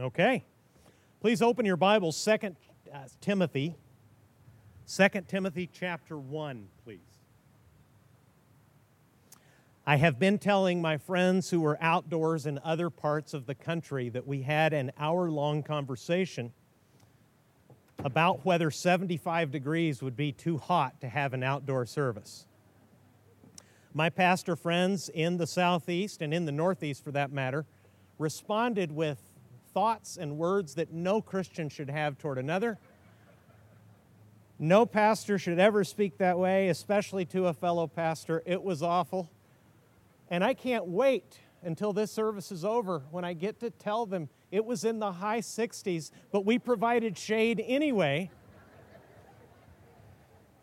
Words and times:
Okay. 0.00 0.42
Please 1.20 1.42
open 1.42 1.66
your 1.66 1.76
Bibles, 1.76 2.16
Second 2.16 2.56
uh, 2.92 3.00
Timothy. 3.20 3.76
Second 4.86 5.28
Timothy 5.28 5.68
chapter 5.70 6.16
1, 6.16 6.66
please. 6.82 6.98
I 9.86 9.96
have 9.96 10.18
been 10.18 10.38
telling 10.38 10.80
my 10.80 10.96
friends 10.96 11.50
who 11.50 11.60
were 11.60 11.76
outdoors 11.80 12.46
in 12.46 12.58
other 12.64 12.88
parts 12.88 13.34
of 13.34 13.44
the 13.44 13.54
country 13.54 14.08
that 14.08 14.26
we 14.26 14.42
had 14.42 14.72
an 14.72 14.92
hour 14.98 15.30
long 15.30 15.62
conversation 15.62 16.52
about 17.98 18.46
whether 18.46 18.70
75 18.70 19.50
degrees 19.50 20.02
would 20.02 20.16
be 20.16 20.32
too 20.32 20.56
hot 20.56 21.00
to 21.02 21.08
have 21.08 21.34
an 21.34 21.42
outdoor 21.42 21.84
service. 21.84 22.46
My 23.92 24.08
pastor 24.08 24.56
friends 24.56 25.10
in 25.10 25.36
the 25.36 25.46
southeast 25.46 26.22
and 26.22 26.32
in 26.32 26.46
the 26.46 26.52
northeast, 26.52 27.04
for 27.04 27.12
that 27.12 27.30
matter, 27.30 27.66
responded 28.18 28.90
with 28.90 29.31
thoughts 29.74 30.16
and 30.16 30.36
words 30.36 30.74
that 30.74 30.92
no 30.92 31.20
Christian 31.20 31.68
should 31.68 31.90
have 31.90 32.18
toward 32.18 32.38
another. 32.38 32.78
No 34.58 34.86
pastor 34.86 35.38
should 35.38 35.58
ever 35.58 35.82
speak 35.82 36.18
that 36.18 36.38
way, 36.38 36.68
especially 36.68 37.24
to 37.26 37.46
a 37.46 37.52
fellow 37.52 37.86
pastor. 37.86 38.42
It 38.46 38.62
was 38.62 38.82
awful. 38.82 39.30
And 40.30 40.44
I 40.44 40.54
can't 40.54 40.86
wait 40.86 41.40
until 41.62 41.92
this 41.92 42.10
service 42.10 42.52
is 42.52 42.64
over 42.64 43.02
when 43.10 43.24
I 43.24 43.32
get 43.32 43.60
to 43.60 43.70
tell 43.70 44.06
them 44.06 44.28
it 44.50 44.64
was 44.64 44.84
in 44.84 44.98
the 44.98 45.12
high 45.12 45.40
60s, 45.40 46.10
but 46.30 46.44
we 46.44 46.58
provided 46.58 47.16
shade 47.16 47.62
anyway. 47.66 48.30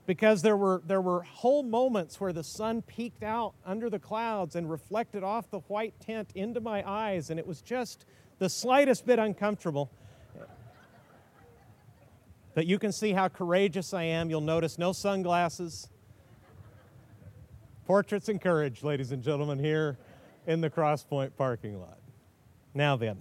because 0.05 0.41
there 0.41 0.57
were, 0.57 0.81
there 0.87 1.01
were 1.01 1.21
whole 1.21 1.61
moments 1.61 2.19
where 2.19 2.33
the 2.33 2.43
sun 2.43 2.81
peeked 2.81 3.21
out 3.21 3.53
under 3.65 3.89
the 3.89 3.99
clouds 3.99 4.55
and 4.55 4.69
reflected 4.69 5.23
off 5.23 5.51
the 5.51 5.59
white 5.67 5.93
tent 5.99 6.31
into 6.35 6.59
my 6.59 6.87
eyes, 6.89 7.29
and 7.29 7.39
it 7.39 7.45
was 7.45 7.61
just 7.61 8.05
the 8.39 8.49
slightest 8.49 9.05
bit 9.05 9.19
uncomfortable. 9.19 9.91
But 12.55 12.65
you 12.65 12.79
can 12.79 12.91
see 12.91 13.13
how 13.13 13.27
courageous 13.27 13.93
I 13.93 14.03
am. 14.03 14.29
You'll 14.29 14.41
notice 14.41 14.77
no 14.77 14.91
sunglasses. 14.91 15.87
Portraits 17.85 18.27
and 18.29 18.41
courage, 18.41 18.83
ladies 18.83 19.11
and 19.11 19.23
gentlemen, 19.23 19.59
here 19.59 19.97
in 20.47 20.61
the 20.61 20.69
Crosspoint 20.69 21.31
parking 21.37 21.79
lot. 21.79 21.99
Now 22.73 22.95
then, 22.95 23.19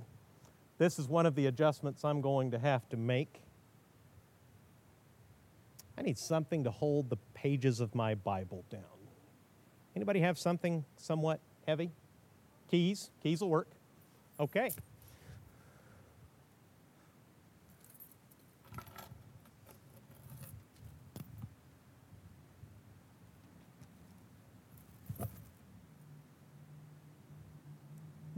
this 0.78 0.98
is 0.98 1.08
one 1.08 1.26
of 1.26 1.34
the 1.34 1.46
adjustments 1.46 2.04
I'm 2.04 2.20
going 2.20 2.50
to 2.52 2.58
have 2.58 2.88
to 2.90 2.96
make. 2.96 3.42
I 5.96 6.02
need 6.02 6.18
something 6.18 6.64
to 6.64 6.70
hold 6.70 7.10
the 7.10 7.16
pages 7.34 7.80
of 7.80 7.94
my 7.94 8.14
Bible 8.14 8.64
down. 8.70 8.82
Anybody 9.96 10.20
have 10.20 10.38
something 10.38 10.84
somewhat 10.96 11.40
heavy? 11.66 11.90
Keys? 12.70 13.10
Keys 13.22 13.40
will 13.40 13.50
work. 13.50 13.68
Okay. 14.38 14.70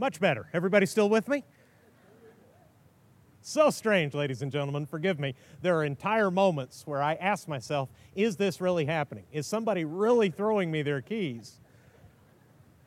Much 0.01 0.19
better. 0.19 0.47
Everybody 0.51 0.87
still 0.87 1.09
with 1.09 1.27
me? 1.27 1.43
So 3.41 3.69
strange, 3.69 4.15
ladies 4.15 4.41
and 4.41 4.51
gentlemen. 4.51 4.87
Forgive 4.87 5.19
me. 5.19 5.35
There 5.61 5.77
are 5.77 5.83
entire 5.83 6.31
moments 6.31 6.87
where 6.87 7.03
I 7.03 7.13
ask 7.13 7.47
myself, 7.47 7.87
is 8.15 8.35
this 8.35 8.59
really 8.59 8.85
happening? 8.85 9.25
Is 9.31 9.45
somebody 9.45 9.85
really 9.85 10.31
throwing 10.31 10.71
me 10.71 10.81
their 10.81 11.01
keys? 11.01 11.59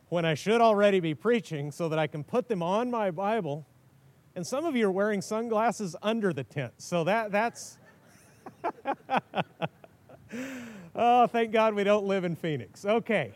When 0.09 0.25
I 0.25 0.35
should 0.35 0.61
already 0.61 0.99
be 0.99 1.15
preaching 1.15 1.71
so 1.71 1.89
that 1.89 2.01
I 2.01 2.09
can 2.09 2.25
put 2.25 2.49
them 2.49 2.65
on 2.65 2.91
my 2.91 3.13
Bible. 3.13 3.65
And 4.35 4.45
some 4.45 4.65
of 4.65 4.75
you 4.75 4.89
are 4.89 4.93
wearing 4.93 5.23
sunglasses 5.23 5.95
under 6.03 6.33
the 6.33 6.43
tent. 6.43 6.73
So 6.79 7.05
that 7.05 7.31
that's 7.31 7.79
Oh, 10.97 11.29
thank 11.29 11.53
God 11.53 11.75
we 11.75 11.85
don't 11.85 12.07
live 12.07 12.25
in 12.25 12.35
Phoenix. 12.35 12.85
Okay. 12.85 13.33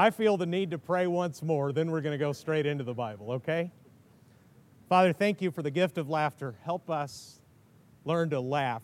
I 0.00 0.08
feel 0.08 0.38
the 0.38 0.46
need 0.46 0.70
to 0.70 0.78
pray 0.78 1.06
once 1.06 1.42
more, 1.42 1.74
then 1.74 1.90
we're 1.90 2.00
going 2.00 2.18
to 2.18 2.24
go 2.24 2.32
straight 2.32 2.64
into 2.64 2.84
the 2.84 2.94
Bible, 2.94 3.32
okay? 3.32 3.70
Father, 4.88 5.12
thank 5.12 5.42
you 5.42 5.50
for 5.50 5.60
the 5.60 5.70
gift 5.70 5.98
of 5.98 6.08
laughter. 6.08 6.54
Help 6.64 6.88
us 6.88 7.38
learn 8.06 8.30
to 8.30 8.40
laugh 8.40 8.82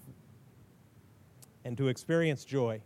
and 1.64 1.74
to 1.78 1.88
experience 1.88 2.44
joy 2.44 2.82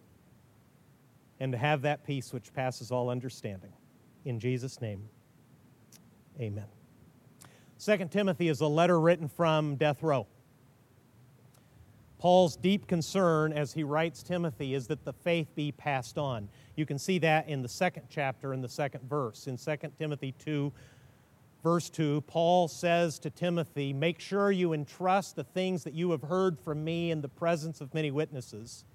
and 1.41 1.51
to 1.51 1.59
have 1.59 1.83
that 1.83 2.05
peace 2.05 2.33
which 2.33 2.55
passes 2.55 2.93
all 2.93 3.11
understanding. 3.11 3.73
In 4.25 4.39
Jesus' 4.39 4.81
name, 4.81 5.09
amen. 6.41 6.69
Second 7.79 8.13
Timothy 8.13 8.47
is 8.47 8.61
a 8.61 8.69
letter 8.69 9.01
written 9.01 9.27
from 9.27 9.75
death 9.75 10.05
row. 10.05 10.29
Paul's 12.21 12.55
deep 12.55 12.87
concern 12.87 13.53
as 13.55 13.73
he 13.73 13.83
writes 13.83 14.23
Timothy 14.23 14.75
is 14.75 14.87
that 14.87 15.05
the 15.05 15.13
faith 15.15 15.53
be 15.57 15.73
passed 15.73 16.17
on. 16.17 16.49
You 16.81 16.87
can 16.87 16.99
see 16.99 17.19
that 17.19 17.47
in 17.47 17.61
the 17.61 17.69
second 17.69 18.05
chapter 18.09 18.55
in 18.55 18.63
the 18.63 18.69
second 18.69 19.07
verse. 19.07 19.47
In 19.47 19.59
2 19.59 19.77
Timothy 19.99 20.33
2, 20.39 20.73
verse 21.63 21.91
2, 21.91 22.23
Paul 22.23 22.69
says 22.69 23.19
to 23.19 23.29
Timothy, 23.29 23.93
Make 23.93 24.19
sure 24.19 24.51
you 24.51 24.73
entrust 24.73 25.37
the 25.37 25.45
things 25.45 25.85
that 25.85 25.93
you 25.93 26.11
have 26.13 26.23
heard 26.23 26.59
from 26.59 26.83
me 26.83 27.11
in 27.11 27.21
the 27.21 27.29
presence 27.29 27.83
of 27.83 27.93
many 27.93 28.11
witnesses. 28.11 28.87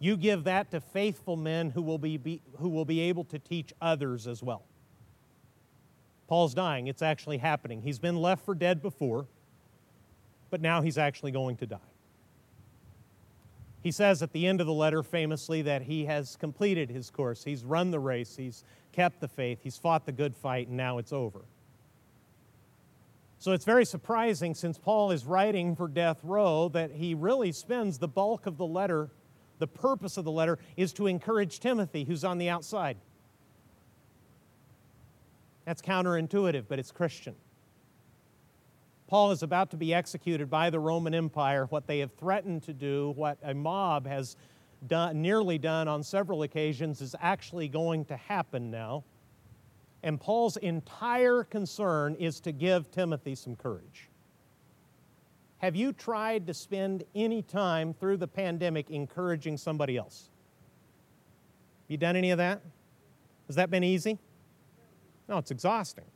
You 0.00 0.16
give 0.16 0.42
that 0.42 0.72
to 0.72 0.80
faithful 0.80 1.36
men 1.36 1.70
who 1.70 1.82
will 1.82 1.98
be, 1.98 2.16
be 2.16 2.42
who 2.58 2.68
will 2.68 2.84
be 2.84 2.98
able 3.02 3.22
to 3.26 3.38
teach 3.38 3.72
others 3.80 4.26
as 4.26 4.42
well. 4.42 4.64
Paul's 6.26 6.52
dying. 6.52 6.88
It's 6.88 7.00
actually 7.00 7.38
happening. 7.38 7.82
He's 7.82 8.00
been 8.00 8.16
left 8.16 8.44
for 8.44 8.56
dead 8.56 8.82
before, 8.82 9.28
but 10.50 10.60
now 10.60 10.82
he's 10.82 10.98
actually 10.98 11.30
going 11.30 11.58
to 11.58 11.66
die. 11.66 11.91
He 13.82 13.90
says 13.90 14.22
at 14.22 14.32
the 14.32 14.46
end 14.46 14.60
of 14.60 14.66
the 14.66 14.72
letter 14.72 15.02
famously 15.02 15.62
that 15.62 15.82
he 15.82 16.04
has 16.04 16.36
completed 16.36 16.88
his 16.88 17.10
course. 17.10 17.42
He's 17.44 17.64
run 17.64 17.90
the 17.90 17.98
race, 17.98 18.36
he's 18.36 18.64
kept 18.92 19.20
the 19.20 19.28
faith, 19.28 19.58
he's 19.62 19.76
fought 19.76 20.06
the 20.06 20.12
good 20.12 20.36
fight, 20.36 20.68
and 20.68 20.76
now 20.76 20.98
it's 20.98 21.12
over. 21.12 21.40
So 23.38 23.50
it's 23.50 23.64
very 23.64 23.84
surprising 23.84 24.54
since 24.54 24.78
Paul 24.78 25.10
is 25.10 25.24
writing 25.24 25.74
for 25.74 25.88
death 25.88 26.20
row 26.22 26.68
that 26.68 26.92
he 26.92 27.14
really 27.14 27.50
spends 27.50 27.98
the 27.98 28.06
bulk 28.06 28.46
of 28.46 28.56
the 28.56 28.66
letter, 28.66 29.10
the 29.58 29.66
purpose 29.66 30.16
of 30.16 30.24
the 30.24 30.30
letter 30.30 30.60
is 30.76 30.92
to 30.92 31.08
encourage 31.08 31.58
Timothy, 31.58 32.04
who's 32.04 32.22
on 32.22 32.38
the 32.38 32.48
outside. 32.48 32.96
That's 35.64 35.82
counterintuitive, 35.82 36.66
but 36.68 36.78
it's 36.78 36.92
Christian. 36.92 37.34
Paul 39.12 39.30
is 39.30 39.42
about 39.42 39.70
to 39.72 39.76
be 39.76 39.92
executed 39.92 40.48
by 40.48 40.70
the 40.70 40.80
Roman 40.80 41.12
Empire. 41.14 41.66
What 41.66 41.86
they 41.86 41.98
have 41.98 42.12
threatened 42.12 42.62
to 42.62 42.72
do, 42.72 43.12
what 43.14 43.36
a 43.42 43.52
mob 43.52 44.06
has 44.06 44.38
done, 44.86 45.20
nearly 45.20 45.58
done 45.58 45.86
on 45.86 46.02
several 46.02 46.44
occasions, 46.44 47.02
is 47.02 47.14
actually 47.20 47.68
going 47.68 48.06
to 48.06 48.16
happen 48.16 48.70
now. 48.70 49.04
And 50.02 50.18
Paul's 50.18 50.56
entire 50.56 51.44
concern 51.44 52.14
is 52.14 52.40
to 52.40 52.52
give 52.52 52.90
Timothy 52.90 53.34
some 53.34 53.54
courage. 53.54 54.08
Have 55.58 55.76
you 55.76 55.92
tried 55.92 56.46
to 56.46 56.54
spend 56.54 57.04
any 57.14 57.42
time 57.42 57.92
through 57.92 58.16
the 58.16 58.28
pandemic 58.28 58.88
encouraging 58.88 59.58
somebody 59.58 59.98
else? 59.98 60.30
Have 61.84 61.90
You 61.90 61.98
done 61.98 62.16
any 62.16 62.30
of 62.30 62.38
that? 62.38 62.62
Has 63.46 63.56
that 63.56 63.70
been 63.70 63.84
easy? 63.84 64.18
No, 65.28 65.36
it's 65.36 65.50
exhausting 65.50 66.06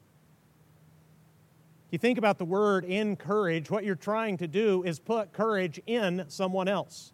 you 1.90 1.98
think 1.98 2.18
about 2.18 2.38
the 2.38 2.44
word 2.44 2.84
encourage, 2.84 3.70
what 3.70 3.84
you're 3.84 3.94
trying 3.94 4.36
to 4.38 4.48
do 4.48 4.82
is 4.82 4.98
put 4.98 5.32
courage 5.32 5.80
in 5.86 6.24
someone 6.28 6.68
else. 6.68 7.12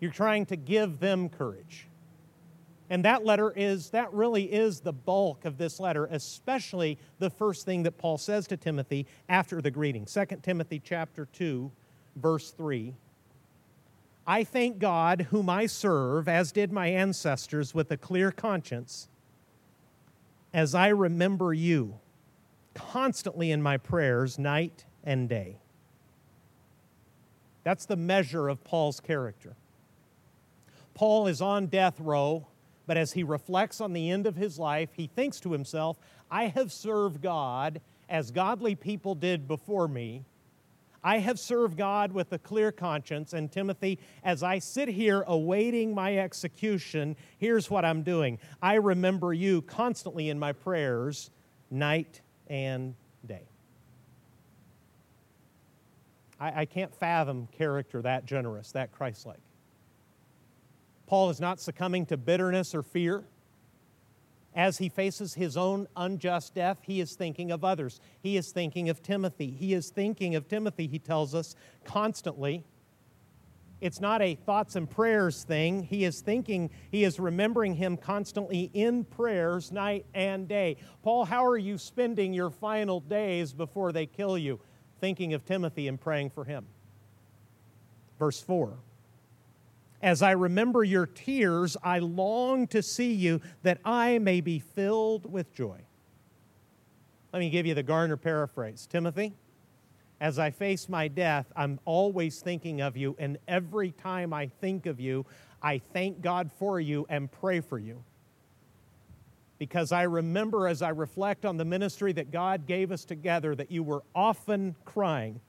You're 0.00 0.10
trying 0.10 0.46
to 0.46 0.56
give 0.56 0.98
them 0.98 1.28
courage. 1.28 1.86
And 2.88 3.04
that 3.04 3.24
letter 3.24 3.52
is, 3.54 3.90
that 3.90 4.12
really 4.12 4.44
is 4.44 4.80
the 4.80 4.92
bulk 4.92 5.44
of 5.44 5.58
this 5.58 5.78
letter, 5.78 6.06
especially 6.10 6.98
the 7.18 7.30
first 7.30 7.64
thing 7.64 7.84
that 7.84 7.98
Paul 7.98 8.18
says 8.18 8.48
to 8.48 8.56
Timothy 8.56 9.06
after 9.28 9.60
the 9.60 9.70
greeting. 9.70 10.06
2 10.06 10.24
Timothy 10.42 10.80
chapter 10.82 11.26
2, 11.26 11.70
verse 12.16 12.50
3. 12.50 12.94
I 14.26 14.42
thank 14.42 14.78
God, 14.78 15.28
whom 15.30 15.48
I 15.48 15.66
serve, 15.66 16.28
as 16.28 16.50
did 16.50 16.72
my 16.72 16.88
ancestors, 16.88 17.74
with 17.74 17.90
a 17.90 17.96
clear 17.96 18.32
conscience, 18.32 19.08
as 20.52 20.74
I 20.74 20.88
remember 20.88 21.52
you 21.52 22.00
constantly 22.74 23.50
in 23.50 23.62
my 23.62 23.76
prayers, 23.76 24.38
night 24.38 24.84
and 25.04 25.28
day. 25.28 25.58
That's 27.64 27.86
the 27.86 27.96
measure 27.96 28.48
of 28.48 28.64
Paul's 28.64 29.00
character. 29.00 29.56
Paul 30.94 31.26
is 31.26 31.40
on 31.40 31.66
death 31.66 32.00
row, 32.00 32.46
but 32.86 32.96
as 32.96 33.12
he 33.12 33.22
reflects 33.22 33.80
on 33.80 33.92
the 33.92 34.10
end 34.10 34.26
of 34.26 34.36
his 34.36 34.58
life, 34.58 34.90
he 34.94 35.06
thinks 35.06 35.40
to 35.40 35.52
himself, 35.52 35.98
I 36.30 36.46
have 36.46 36.72
served 36.72 37.22
God 37.22 37.80
as 38.08 38.30
godly 38.30 38.74
people 38.74 39.14
did 39.14 39.46
before 39.46 39.88
me. 39.88 40.24
I 41.02 41.18
have 41.18 41.38
served 41.38 41.78
God 41.78 42.12
with 42.12 42.32
a 42.32 42.38
clear 42.38 42.72
conscience. 42.72 43.32
And 43.32 43.50
Timothy, 43.50 43.98
as 44.22 44.42
I 44.42 44.58
sit 44.58 44.88
here 44.88 45.24
awaiting 45.26 45.94
my 45.94 46.18
execution, 46.18 47.16
here's 47.38 47.70
what 47.70 47.84
I'm 47.84 48.02
doing. 48.02 48.38
I 48.60 48.74
remember 48.74 49.32
you 49.32 49.62
constantly 49.62 50.28
in 50.28 50.38
my 50.38 50.52
prayers, 50.52 51.30
night 51.70 52.20
and 52.50 52.94
day. 53.26 53.48
I, 56.38 56.62
I 56.62 56.64
can't 56.66 56.94
fathom 56.94 57.48
character 57.56 58.02
that 58.02 58.26
generous, 58.26 58.72
that 58.72 58.92
Christ 58.92 59.24
like. 59.24 59.40
Paul 61.06 61.30
is 61.30 61.40
not 61.40 61.60
succumbing 61.60 62.06
to 62.06 62.16
bitterness 62.16 62.74
or 62.74 62.82
fear. 62.82 63.24
As 64.54 64.78
he 64.78 64.88
faces 64.88 65.34
his 65.34 65.56
own 65.56 65.86
unjust 65.96 66.54
death, 66.54 66.78
he 66.82 67.00
is 67.00 67.14
thinking 67.14 67.52
of 67.52 67.64
others. 67.64 68.00
He 68.20 68.36
is 68.36 68.50
thinking 68.50 68.88
of 68.88 69.00
Timothy. 69.00 69.50
He 69.50 69.72
is 69.74 69.90
thinking 69.90 70.34
of 70.34 70.48
Timothy, 70.48 70.88
he 70.88 70.98
tells 70.98 71.34
us, 71.34 71.54
constantly. 71.84 72.64
It's 73.80 74.00
not 74.00 74.20
a 74.20 74.34
thoughts 74.34 74.76
and 74.76 74.88
prayers 74.88 75.42
thing. 75.42 75.82
He 75.82 76.04
is 76.04 76.20
thinking, 76.20 76.70
he 76.90 77.04
is 77.04 77.18
remembering 77.18 77.74
him 77.74 77.96
constantly 77.96 78.70
in 78.74 79.04
prayers 79.04 79.72
night 79.72 80.04
and 80.14 80.46
day. 80.46 80.76
Paul, 81.02 81.24
how 81.24 81.46
are 81.46 81.56
you 81.56 81.78
spending 81.78 82.34
your 82.34 82.50
final 82.50 83.00
days 83.00 83.54
before 83.54 83.92
they 83.92 84.06
kill 84.06 84.36
you? 84.36 84.60
Thinking 85.00 85.32
of 85.32 85.46
Timothy 85.46 85.88
and 85.88 85.98
praying 85.98 86.30
for 86.30 86.44
him. 86.44 86.66
Verse 88.18 88.42
4 88.42 88.76
As 90.02 90.20
I 90.20 90.32
remember 90.32 90.84
your 90.84 91.06
tears, 91.06 91.76
I 91.82 92.00
long 92.00 92.66
to 92.68 92.82
see 92.82 93.14
you 93.14 93.40
that 93.62 93.78
I 93.82 94.18
may 94.18 94.42
be 94.42 94.58
filled 94.58 95.32
with 95.32 95.54
joy. 95.54 95.80
Let 97.32 97.38
me 97.38 97.48
give 97.48 97.64
you 97.64 97.74
the 97.74 97.82
Garner 97.82 98.18
paraphrase 98.18 98.86
Timothy, 98.90 99.32
as 100.20 100.38
I 100.38 100.50
face 100.50 100.88
my 100.88 101.08
death, 101.08 101.46
I'm 101.56 101.80
always 101.86 102.40
thinking 102.40 102.82
of 102.82 102.96
you, 102.96 103.16
and 103.18 103.38
every 103.48 103.92
time 103.92 104.34
I 104.34 104.48
think 104.60 104.84
of 104.84 105.00
you, 105.00 105.24
I 105.62 105.78
thank 105.78 106.20
God 106.20 106.50
for 106.58 106.78
you 106.78 107.06
and 107.08 107.32
pray 107.32 107.60
for 107.60 107.78
you. 107.78 108.04
Because 109.58 109.92
I 109.92 110.02
remember 110.02 110.68
as 110.68 110.82
I 110.82 110.90
reflect 110.90 111.44
on 111.44 111.56
the 111.56 111.64
ministry 111.64 112.12
that 112.12 112.30
God 112.30 112.66
gave 112.66 112.92
us 112.92 113.04
together 113.04 113.54
that 113.54 113.70
you 113.70 113.82
were 113.82 114.02
often 114.14 114.74
crying. 114.84 115.40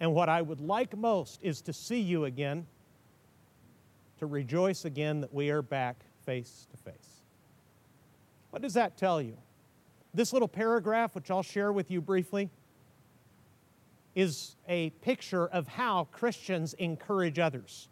And 0.00 0.14
what 0.14 0.28
I 0.28 0.42
would 0.42 0.60
like 0.60 0.96
most 0.96 1.40
is 1.42 1.60
to 1.62 1.72
see 1.72 2.00
you 2.00 2.26
again, 2.26 2.66
to 4.18 4.26
rejoice 4.26 4.84
again 4.84 5.20
that 5.22 5.32
we 5.32 5.50
are 5.50 5.62
back 5.62 5.96
face 6.24 6.66
to 6.70 6.76
face. 6.76 7.22
What 8.50 8.62
does 8.62 8.74
that 8.74 8.96
tell 8.96 9.20
you? 9.20 9.36
This 10.14 10.32
little 10.32 10.48
paragraph, 10.48 11.14
which 11.14 11.30
I'll 11.30 11.42
share 11.42 11.72
with 11.72 11.90
you 11.90 12.00
briefly, 12.00 12.50
is 14.18 14.56
a 14.66 14.90
picture 15.00 15.46
of 15.46 15.68
how 15.68 16.08
Christians 16.10 16.74
encourage 16.74 17.38
others, 17.38 17.88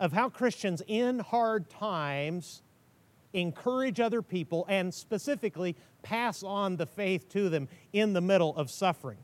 of 0.00 0.14
how 0.14 0.30
Christians 0.30 0.80
in 0.86 1.18
hard 1.18 1.68
times 1.68 2.62
encourage 3.34 4.00
other 4.00 4.22
people 4.22 4.64
and 4.66 4.94
specifically 4.94 5.76
pass 6.02 6.42
on 6.42 6.76
the 6.76 6.86
faith 6.86 7.28
to 7.28 7.50
them 7.50 7.68
in 7.92 8.14
the 8.14 8.22
middle 8.22 8.56
of 8.56 8.70
suffering. 8.70 9.18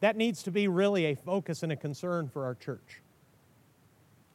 That 0.00 0.16
needs 0.16 0.42
to 0.44 0.50
be 0.50 0.66
really 0.66 1.04
a 1.04 1.14
focus 1.14 1.62
and 1.62 1.70
a 1.70 1.76
concern 1.76 2.30
for 2.30 2.46
our 2.46 2.54
church. 2.54 3.02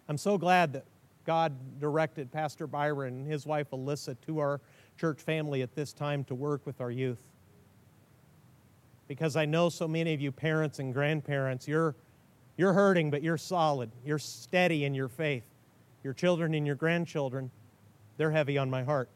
I'm 0.07 0.19
so 0.19 0.37
glad 0.37 0.73
that 0.73 0.85
God 1.25 1.79
directed 1.79 2.31
Pastor 2.31 2.67
Byron 2.67 3.15
and 3.15 3.25
his 3.25 3.47
wife 3.47 3.71
Alyssa 3.71 4.15
to 4.27 4.37
our 4.37 4.61
church 4.95 5.21
family 5.21 5.63
at 5.63 5.73
this 5.73 5.91
time 5.91 6.23
to 6.25 6.35
work 6.35 6.67
with 6.67 6.81
our 6.81 6.91
youth 6.91 7.32
because 9.13 9.35
I 9.35 9.45
know 9.45 9.69
so 9.69 9.87
many 9.87 10.15
of 10.15 10.21
you 10.21 10.31
parents 10.31 10.79
and 10.79 10.91
grandparents, 10.91 11.67
you're, 11.67 11.95
you're 12.57 12.73
hurting, 12.73 13.11
but 13.11 13.21
you're 13.21 13.37
solid. 13.37 13.91
You're 14.03 14.17
steady 14.17 14.85
in 14.85 14.95
your 14.95 15.07
faith. 15.07 15.43
Your 16.03 16.13
children 16.13 16.55
and 16.55 16.65
your 16.65 16.75
grandchildren, 16.75 17.51
they're 18.17 18.31
heavy 18.31 18.57
on 18.57 18.71
my 18.71 18.81
heart. 18.83 19.09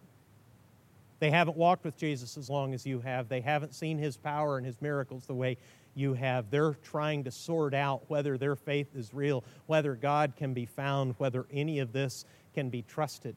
They 1.20 1.32
haven't 1.32 1.58
walked 1.58 1.84
with 1.84 1.98
Jesus 1.98 2.38
as 2.38 2.48
long 2.48 2.76
as 2.76 2.86
you 2.86 3.00
have. 3.00 3.28
They 3.28 3.42
haven't 3.42 3.74
seen 3.74 3.98
his 3.98 4.18
power 4.18 4.58
and 4.58 4.66
his 4.66 4.80
miracles 4.84 5.26
the 5.26 5.34
way 5.34 5.58
you 5.96 6.14
have. 6.14 6.52
They're 6.52 6.76
trying 6.84 7.24
to 7.24 7.32
sort 7.32 7.74
out 7.74 8.04
whether 8.08 8.38
their 8.38 8.56
faith 8.56 8.96
is 8.96 9.16
real, 9.16 9.44
whether 9.66 9.96
God 9.96 10.34
can 10.38 10.54
be 10.54 10.68
found, 10.68 11.16
whether 11.18 11.48
any 11.52 11.80
of 11.80 11.92
this 11.92 12.24
can 12.54 12.70
be 12.70 12.84
trusted. 12.84 13.36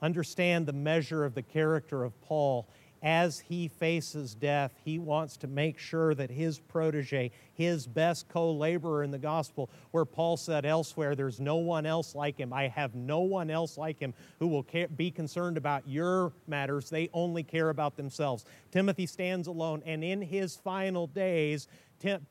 Understand 0.00 0.64
the 0.64 0.72
measure 0.72 1.26
of 1.26 1.34
the 1.34 1.42
character 1.42 2.04
of 2.04 2.18
Paul 2.22 2.66
as 3.02 3.40
he 3.40 3.68
faces 3.68 4.34
death, 4.34 4.74
he 4.84 4.98
wants 4.98 5.36
to 5.38 5.46
make 5.46 5.78
sure 5.78 6.14
that 6.14 6.30
his 6.30 6.58
protege, 6.58 7.30
his 7.54 7.86
best 7.86 8.28
co 8.28 8.52
laborer 8.52 9.02
in 9.02 9.10
the 9.10 9.18
gospel, 9.18 9.70
where 9.90 10.04
Paul 10.04 10.36
said 10.36 10.64
elsewhere, 10.64 11.14
There's 11.14 11.40
no 11.40 11.56
one 11.56 11.86
else 11.86 12.14
like 12.14 12.38
him. 12.38 12.52
I 12.52 12.68
have 12.68 12.94
no 12.94 13.20
one 13.20 13.50
else 13.50 13.76
like 13.76 13.98
him 13.98 14.14
who 14.38 14.48
will 14.48 14.62
care, 14.62 14.88
be 14.88 15.10
concerned 15.10 15.56
about 15.56 15.86
your 15.86 16.32
matters. 16.46 16.90
They 16.90 17.10
only 17.12 17.42
care 17.42 17.70
about 17.70 17.96
themselves. 17.96 18.44
Timothy 18.70 19.06
stands 19.06 19.46
alone, 19.46 19.82
and 19.86 20.02
in 20.02 20.22
his 20.22 20.56
final 20.56 21.06
days, 21.06 21.68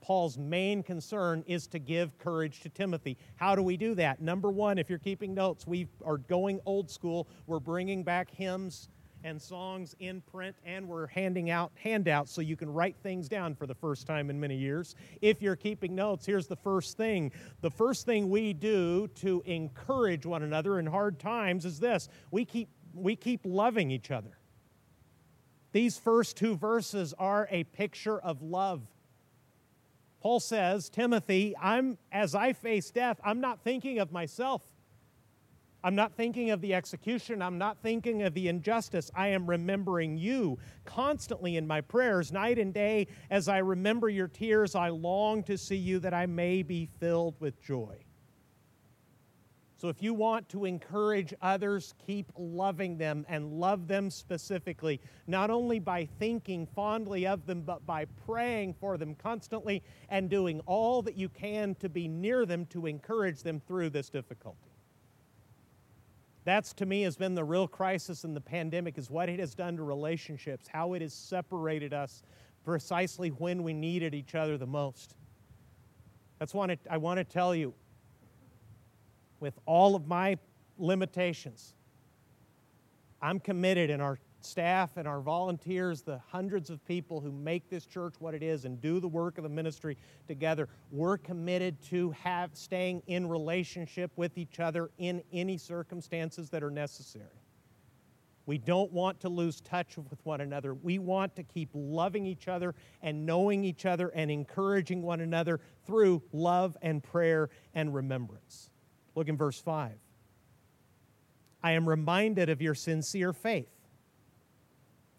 Paul's 0.01 0.37
main 0.37 0.83
concern 0.83 1.43
is 1.47 1.67
to 1.67 1.79
give 1.79 2.17
courage 2.19 2.61
to 2.61 2.69
Timothy. 2.69 3.17
How 3.35 3.55
do 3.55 3.63
we 3.63 3.77
do 3.77 3.95
that? 3.95 4.21
Number 4.21 4.51
one, 4.51 4.77
if 4.77 4.89
you're 4.89 4.99
keeping 4.99 5.33
notes, 5.33 5.65
we 5.65 5.87
are 6.03 6.17
going 6.17 6.59
old 6.65 6.89
school. 6.89 7.27
We're 7.47 7.59
bringing 7.59 8.03
back 8.03 8.29
hymns 8.29 8.89
and 9.25 9.41
songs 9.41 9.95
in 9.99 10.21
print, 10.21 10.55
and 10.63 10.87
we're 10.87 11.07
handing 11.07 11.49
out 11.49 11.71
handouts 11.75 12.31
so 12.31 12.41
you 12.41 12.55
can 12.55 12.71
write 12.71 12.95
things 13.01 13.27
down 13.27 13.55
for 13.55 13.65
the 13.65 13.73
first 13.73 14.05
time 14.05 14.29
in 14.29 14.39
many 14.39 14.55
years. 14.55 14.95
If 15.19 15.41
you're 15.41 15.55
keeping 15.55 15.95
notes, 15.95 16.27
here's 16.27 16.45
the 16.45 16.55
first 16.55 16.95
thing. 16.95 17.31
The 17.61 17.71
first 17.71 18.05
thing 18.05 18.29
we 18.29 18.53
do 18.53 19.07
to 19.15 19.41
encourage 19.47 20.27
one 20.27 20.43
another 20.43 20.77
in 20.77 20.85
hard 20.85 21.19
times 21.19 21.65
is 21.65 21.79
this 21.79 22.07
we 22.29 22.45
keep, 22.45 22.69
we 22.93 23.15
keep 23.15 23.41
loving 23.43 23.89
each 23.89 24.11
other. 24.11 24.37
These 25.71 25.97
first 25.97 26.37
two 26.37 26.55
verses 26.55 27.15
are 27.17 27.47
a 27.49 27.63
picture 27.63 28.19
of 28.19 28.43
love. 28.43 28.83
Paul 30.21 30.39
says, 30.39 30.87
Timothy, 30.87 31.55
I'm 31.59 31.97
as 32.11 32.35
I 32.35 32.53
face 32.53 32.91
death, 32.91 33.19
I'm 33.25 33.41
not 33.41 33.63
thinking 33.63 33.97
of 33.97 34.11
myself. 34.11 34.61
I'm 35.85 35.93
not 35.93 36.15
thinking 36.15 36.49
of 36.49 36.61
the 36.61 36.73
execution. 36.73 37.43
I'm 37.43 37.59
not 37.59 37.77
thinking 37.83 38.23
of 38.23 38.33
the 38.33 38.47
injustice. 38.47 39.11
I 39.13 39.27
am 39.27 39.47
remembering 39.47 40.17
you 40.17 40.57
constantly 40.83 41.57
in 41.57 41.67
my 41.67 41.81
prayers, 41.81 42.31
night 42.31 42.57
and 42.57 42.73
day. 42.73 43.05
As 43.29 43.47
I 43.47 43.59
remember 43.59 44.09
your 44.09 44.27
tears, 44.27 44.73
I 44.73 44.89
long 44.89 45.43
to 45.43 45.59
see 45.59 45.75
you 45.75 45.99
that 45.99 46.11
I 46.11 46.25
may 46.25 46.63
be 46.63 46.89
filled 46.99 47.35
with 47.39 47.61
joy. 47.61 48.03
So, 49.77 49.87
if 49.89 50.01
you 50.01 50.15
want 50.15 50.49
to 50.49 50.65
encourage 50.65 51.35
others, 51.43 51.93
keep 52.03 52.31
loving 52.35 52.97
them 52.97 53.23
and 53.29 53.59
love 53.59 53.87
them 53.87 54.09
specifically, 54.09 54.99
not 55.27 55.51
only 55.51 55.77
by 55.77 56.05
thinking 56.17 56.65
fondly 56.65 57.27
of 57.27 57.45
them, 57.45 57.61
but 57.61 57.85
by 57.85 58.05
praying 58.25 58.73
for 58.79 58.97
them 58.97 59.13
constantly 59.13 59.83
and 60.09 60.31
doing 60.31 60.61
all 60.61 61.03
that 61.03 61.15
you 61.15 61.29
can 61.29 61.75
to 61.75 61.89
be 61.89 62.07
near 62.07 62.47
them 62.47 62.65
to 62.67 62.87
encourage 62.87 63.43
them 63.43 63.61
through 63.67 63.91
this 63.91 64.09
difficulty. 64.09 64.74
That's 66.45 66.73
to 66.75 66.85
me 66.85 67.01
has 67.01 67.17
been 67.17 67.33
the 67.33 67.43
real 67.43 67.67
crisis 67.67 68.23
in 68.23 68.35
the 68.35 68.41
pandemic 68.41 68.97
is 68.99 69.09
what 69.09 69.29
it 69.29 69.39
has 69.39 69.55
done 69.55 69.75
to 69.77 69.83
relationships, 69.83 70.67
how 70.67 70.93
it 70.93 71.01
has 71.01 71.13
separated 71.13 71.91
us 71.91 72.21
precisely 72.63 73.29
when 73.29 73.63
we 73.63 73.73
needed 73.73 74.13
each 74.13 74.35
other 74.35 74.57
the 74.57 74.67
most. 74.67 75.15
That's 76.37 76.53
what 76.53 76.77
I 76.89 76.97
want 76.97 77.17
to 77.17 77.23
tell 77.23 77.55
you. 77.55 77.73
With 79.39 79.59
all 79.65 79.95
of 79.95 80.07
my 80.07 80.37
limitations, 80.77 81.73
I'm 83.21 83.39
committed 83.39 83.89
in 83.89 83.99
our 83.99 84.19
staff 84.45 84.97
and 84.97 85.07
our 85.07 85.19
volunteers, 85.19 86.01
the 86.01 86.19
hundreds 86.29 86.69
of 86.69 86.83
people 86.85 87.19
who 87.19 87.31
make 87.31 87.69
this 87.69 87.85
church 87.85 88.15
what 88.19 88.33
it 88.33 88.43
is 88.43 88.65
and 88.65 88.79
do 88.79 88.99
the 88.99 89.07
work 89.07 89.37
of 89.37 89.43
the 89.43 89.49
ministry 89.49 89.97
together, 90.27 90.69
we're 90.91 91.17
committed 91.17 91.81
to 91.83 92.11
have 92.11 92.51
staying 92.53 93.01
in 93.07 93.27
relationship 93.27 94.11
with 94.15 94.37
each 94.37 94.59
other 94.59 94.89
in 94.97 95.21
any 95.33 95.57
circumstances 95.57 96.49
that 96.49 96.63
are 96.63 96.71
necessary. 96.71 97.41
We 98.45 98.59
don't 98.59 98.91
want 98.91 99.19
to 99.21 99.29
lose 99.29 99.59
touch 99.59 99.97
with 99.97 100.23
one 100.23 100.41
another. 100.41 100.75
We 100.75 100.99
want 100.99 101.35
to 101.37 101.43
keep 101.43 101.69
loving 101.73 102.27
each 102.27 102.47
other 102.47 102.75
and 103.01 103.25
knowing 103.25 103.63
each 103.63 103.85
other 103.87 104.09
and 104.09 104.29
encouraging 104.29 105.01
one 105.01 105.21
another 105.21 105.59
through 105.87 106.21
love 106.31 106.77
and 106.81 107.03
prayer 107.03 107.49
and 107.73 107.93
remembrance. 107.93 108.69
Look 109.15 109.29
in 109.29 109.37
verse 109.37 109.59
5. 109.59 109.93
I 111.63 111.71
am 111.71 111.89
reminded 111.89 112.49
of 112.49 112.61
your 112.61 112.75
sincere 112.75 113.33
faith 113.33 113.69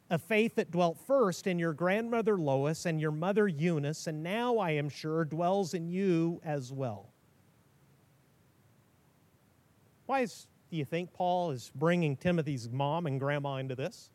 a 0.08 0.18
faith 0.18 0.54
that 0.54 0.70
dwelt 0.70 0.98
first 1.06 1.46
in 1.46 1.58
your 1.58 1.72
grandmother 1.72 2.36
Lois 2.38 2.86
and 2.86 3.00
your 3.00 3.10
mother 3.10 3.48
Eunice, 3.48 4.06
and 4.06 4.22
now, 4.22 4.58
I 4.58 4.72
am 4.72 4.88
sure, 4.88 5.24
dwells 5.24 5.74
in 5.74 5.88
you 5.88 6.40
as 6.44 6.72
well. 6.72 7.10
Why 10.06 10.20
is, 10.20 10.46
do 10.70 10.76
you 10.76 10.84
think 10.84 11.12
Paul 11.12 11.50
is 11.50 11.72
bringing 11.74 12.16
Timothy's 12.16 12.68
mom 12.68 13.06
and 13.06 13.18
grandma 13.18 13.56
into 13.56 13.74
this? 13.74 14.10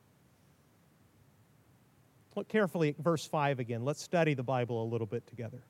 Look 2.36 2.48
carefully 2.48 2.90
at 2.90 2.98
verse 2.98 3.26
5 3.26 3.60
again. 3.60 3.84
Let's 3.84 4.02
study 4.02 4.34
the 4.34 4.44
Bible 4.44 4.82
a 4.84 4.88
little 4.88 5.08
bit 5.08 5.28
together. 5.28 5.62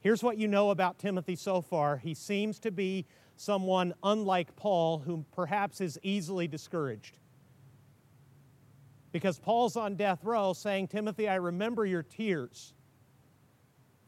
Here's 0.00 0.22
what 0.22 0.38
you 0.38 0.48
know 0.48 0.70
about 0.70 0.98
Timothy 0.98 1.36
so 1.36 1.60
far. 1.60 1.98
He 1.98 2.14
seems 2.14 2.58
to 2.60 2.70
be 2.70 3.04
someone 3.36 3.92
unlike 4.02 4.56
Paul, 4.56 4.98
who 5.00 5.26
perhaps 5.34 5.82
is 5.82 5.98
easily 6.02 6.48
discouraged. 6.48 7.18
Because 9.18 9.40
Paul's 9.40 9.74
on 9.74 9.96
death 9.96 10.22
row 10.22 10.52
saying, 10.52 10.86
Timothy, 10.86 11.28
I 11.28 11.34
remember 11.34 11.84
your 11.84 12.04
tears. 12.04 12.72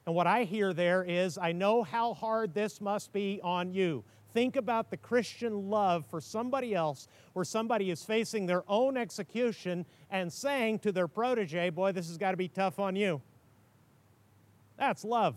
And 0.07 0.15
what 0.15 0.29
I 0.29 0.45
hear 0.45 0.73
there 0.73 1.03
is, 1.03 1.37
I 1.37 1.51
know 1.51 1.83
how 1.83 2.15
hard 2.15 2.55
this 2.55 2.81
must 2.81 3.13
be 3.13 3.41
on 3.43 3.75
you. 3.75 4.05
Think 4.33 4.55
about 4.55 4.89
the 4.89 4.97
Christian 4.97 5.69
love 5.69 6.07
for 6.07 6.21
somebody 6.21 6.77
else 6.77 7.09
where 7.33 7.45
somebody 7.45 7.91
is 7.91 8.05
facing 8.05 8.47
their 8.47 8.63
own 8.69 8.97
execution 8.97 9.85
and 10.13 10.33
saying 10.33 10.79
to 10.81 10.93
their 10.93 11.09
protege, 11.09 11.71
Boy, 11.71 11.91
this 11.91 12.07
has 12.07 12.17
got 12.17 12.31
to 12.31 12.37
be 12.37 12.47
tough 12.47 12.79
on 12.79 12.95
you. 12.95 13.21
That's 14.79 15.05
love. 15.05 15.35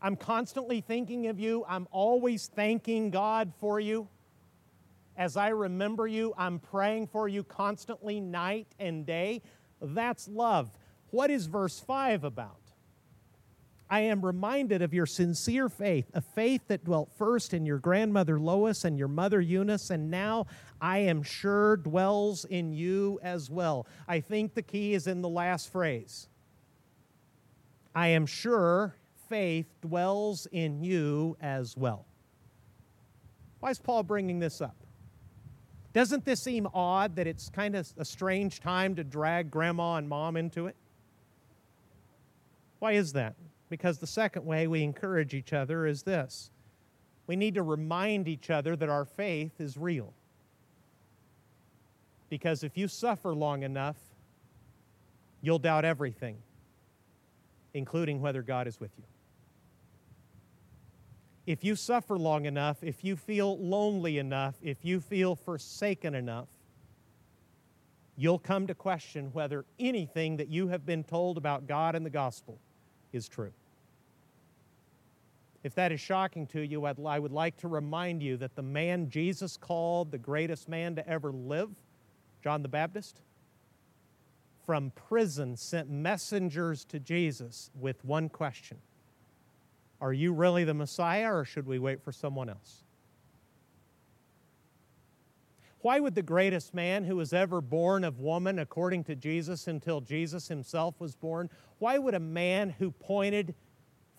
I'm 0.00 0.14
constantly 0.14 0.82
thinking 0.82 1.26
of 1.26 1.40
you. 1.40 1.64
I'm 1.66 1.88
always 1.90 2.46
thanking 2.46 3.10
God 3.10 3.52
for 3.58 3.80
you. 3.80 4.06
As 5.16 5.36
I 5.36 5.48
remember 5.48 6.06
you, 6.06 6.34
I'm 6.36 6.58
praying 6.58 7.06
for 7.08 7.28
you 7.28 7.44
constantly, 7.44 8.20
night 8.20 8.68
and 8.78 9.06
day. 9.06 9.42
That's 9.80 10.26
love. 10.28 10.70
What 11.10 11.30
is 11.30 11.46
verse 11.46 11.78
5 11.78 12.24
about? 12.24 12.58
I 13.88 14.00
am 14.00 14.24
reminded 14.24 14.82
of 14.82 14.94
your 14.94 15.06
sincere 15.06 15.68
faith, 15.68 16.10
a 16.14 16.20
faith 16.20 16.62
that 16.68 16.84
dwelt 16.84 17.12
first 17.16 17.54
in 17.54 17.64
your 17.64 17.78
grandmother 17.78 18.40
Lois 18.40 18.84
and 18.84 18.98
your 18.98 19.08
mother 19.08 19.40
Eunice, 19.40 19.90
and 19.90 20.10
now 20.10 20.46
I 20.80 20.98
am 20.98 21.22
sure 21.22 21.76
dwells 21.76 22.44
in 22.46 22.72
you 22.72 23.20
as 23.22 23.50
well. 23.50 23.86
I 24.08 24.20
think 24.20 24.54
the 24.54 24.62
key 24.62 24.94
is 24.94 25.06
in 25.06 25.22
the 25.22 25.28
last 25.28 25.70
phrase. 25.70 26.28
I 27.94 28.08
am 28.08 28.26
sure 28.26 28.96
faith 29.28 29.66
dwells 29.80 30.48
in 30.50 30.82
you 30.82 31.36
as 31.40 31.76
well. 31.76 32.06
Why 33.60 33.70
is 33.70 33.78
Paul 33.78 34.02
bringing 34.02 34.40
this 34.40 34.60
up? 34.60 34.83
Doesn't 35.94 36.24
this 36.24 36.42
seem 36.42 36.66
odd 36.74 37.14
that 37.16 37.28
it's 37.28 37.48
kind 37.48 37.76
of 37.76 37.90
a 37.96 38.04
strange 38.04 38.60
time 38.60 38.96
to 38.96 39.04
drag 39.04 39.50
grandma 39.50 39.94
and 39.94 40.08
mom 40.08 40.36
into 40.36 40.66
it? 40.66 40.74
Why 42.80 42.92
is 42.92 43.12
that? 43.12 43.36
Because 43.70 43.98
the 43.98 44.06
second 44.06 44.44
way 44.44 44.66
we 44.66 44.82
encourage 44.82 45.34
each 45.34 45.52
other 45.52 45.86
is 45.86 46.02
this 46.02 46.50
we 47.26 47.36
need 47.36 47.54
to 47.54 47.62
remind 47.62 48.28
each 48.28 48.50
other 48.50 48.76
that 48.76 48.90
our 48.90 49.04
faith 49.04 49.58
is 49.58 49.78
real. 49.78 50.12
Because 52.28 52.62
if 52.62 52.76
you 52.76 52.88
suffer 52.88 53.34
long 53.34 53.62
enough, 53.62 53.96
you'll 55.40 55.58
doubt 55.58 55.86
everything, 55.86 56.36
including 57.72 58.20
whether 58.20 58.42
God 58.42 58.66
is 58.66 58.78
with 58.78 58.90
you. 58.98 59.04
If 61.46 61.62
you 61.62 61.76
suffer 61.76 62.18
long 62.18 62.46
enough, 62.46 62.82
if 62.82 63.04
you 63.04 63.16
feel 63.16 63.58
lonely 63.58 64.18
enough, 64.18 64.54
if 64.62 64.78
you 64.82 65.00
feel 65.00 65.34
forsaken 65.34 66.14
enough, 66.14 66.48
you'll 68.16 68.38
come 68.38 68.66
to 68.66 68.74
question 68.74 69.30
whether 69.32 69.64
anything 69.78 70.38
that 70.38 70.48
you 70.48 70.68
have 70.68 70.86
been 70.86 71.04
told 71.04 71.36
about 71.36 71.66
God 71.66 71.94
and 71.94 72.06
the 72.06 72.10
gospel 72.10 72.58
is 73.12 73.28
true. 73.28 73.52
If 75.62 75.74
that 75.74 75.92
is 75.92 76.00
shocking 76.00 76.46
to 76.48 76.60
you, 76.60 76.84
I 76.84 77.18
would 77.18 77.32
like 77.32 77.56
to 77.58 77.68
remind 77.68 78.22
you 78.22 78.36
that 78.38 78.54
the 78.54 78.62
man 78.62 79.10
Jesus 79.10 79.56
called 79.56 80.10
the 80.10 80.18
greatest 80.18 80.68
man 80.68 80.94
to 80.96 81.08
ever 81.08 81.32
live, 81.32 81.70
John 82.42 82.62
the 82.62 82.68
Baptist, 82.68 83.20
from 84.64 84.92
prison 84.92 85.56
sent 85.56 85.90
messengers 85.90 86.84
to 86.86 86.98
Jesus 86.98 87.70
with 87.78 88.02
one 88.04 88.28
question 88.28 88.78
are 90.04 90.12
you 90.12 90.34
really 90.34 90.64
the 90.64 90.74
Messiah, 90.74 91.34
or 91.34 91.46
should 91.46 91.66
we 91.66 91.78
wait 91.78 92.02
for 92.02 92.12
someone 92.12 92.50
else? 92.50 92.84
Why 95.80 95.98
would 95.98 96.14
the 96.14 96.22
greatest 96.22 96.74
man 96.74 97.04
who 97.04 97.16
was 97.16 97.32
ever 97.32 97.62
born 97.62 98.04
of 98.04 98.20
woman, 98.20 98.58
according 98.58 99.04
to 99.04 99.16
Jesus, 99.16 99.66
until 99.66 100.02
Jesus 100.02 100.46
himself 100.46 101.00
was 101.00 101.16
born, 101.16 101.48
why 101.78 101.96
would 101.96 102.12
a 102.12 102.20
man 102.20 102.68
who 102.68 102.90
pointed 102.90 103.54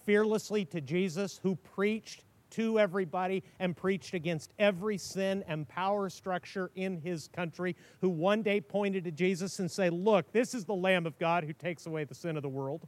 fearlessly 0.07 0.65
to 0.65 0.81
Jesus, 0.81 1.39
who 1.43 1.55
preached 1.55 2.23
to 2.49 2.79
everybody 2.79 3.43
and 3.59 3.77
preached 3.77 4.15
against 4.15 4.53
every 4.57 4.97
sin 4.97 5.43
and 5.47 5.69
power 5.69 6.09
structure 6.09 6.71
in 6.73 6.97
his 6.97 7.27
country, 7.27 7.75
who 8.01 8.09
one 8.09 8.41
day 8.41 8.59
pointed 8.59 9.03
to 9.03 9.11
Jesus 9.11 9.59
and 9.59 9.69
said, 9.69 9.93
Look, 9.93 10.31
this 10.31 10.55
is 10.55 10.65
the 10.65 10.73
Lamb 10.73 11.05
of 11.05 11.19
God 11.19 11.43
who 11.43 11.53
takes 11.53 11.85
away 11.85 12.05
the 12.05 12.15
sin 12.15 12.37
of 12.37 12.41
the 12.41 12.49
world? 12.49 12.87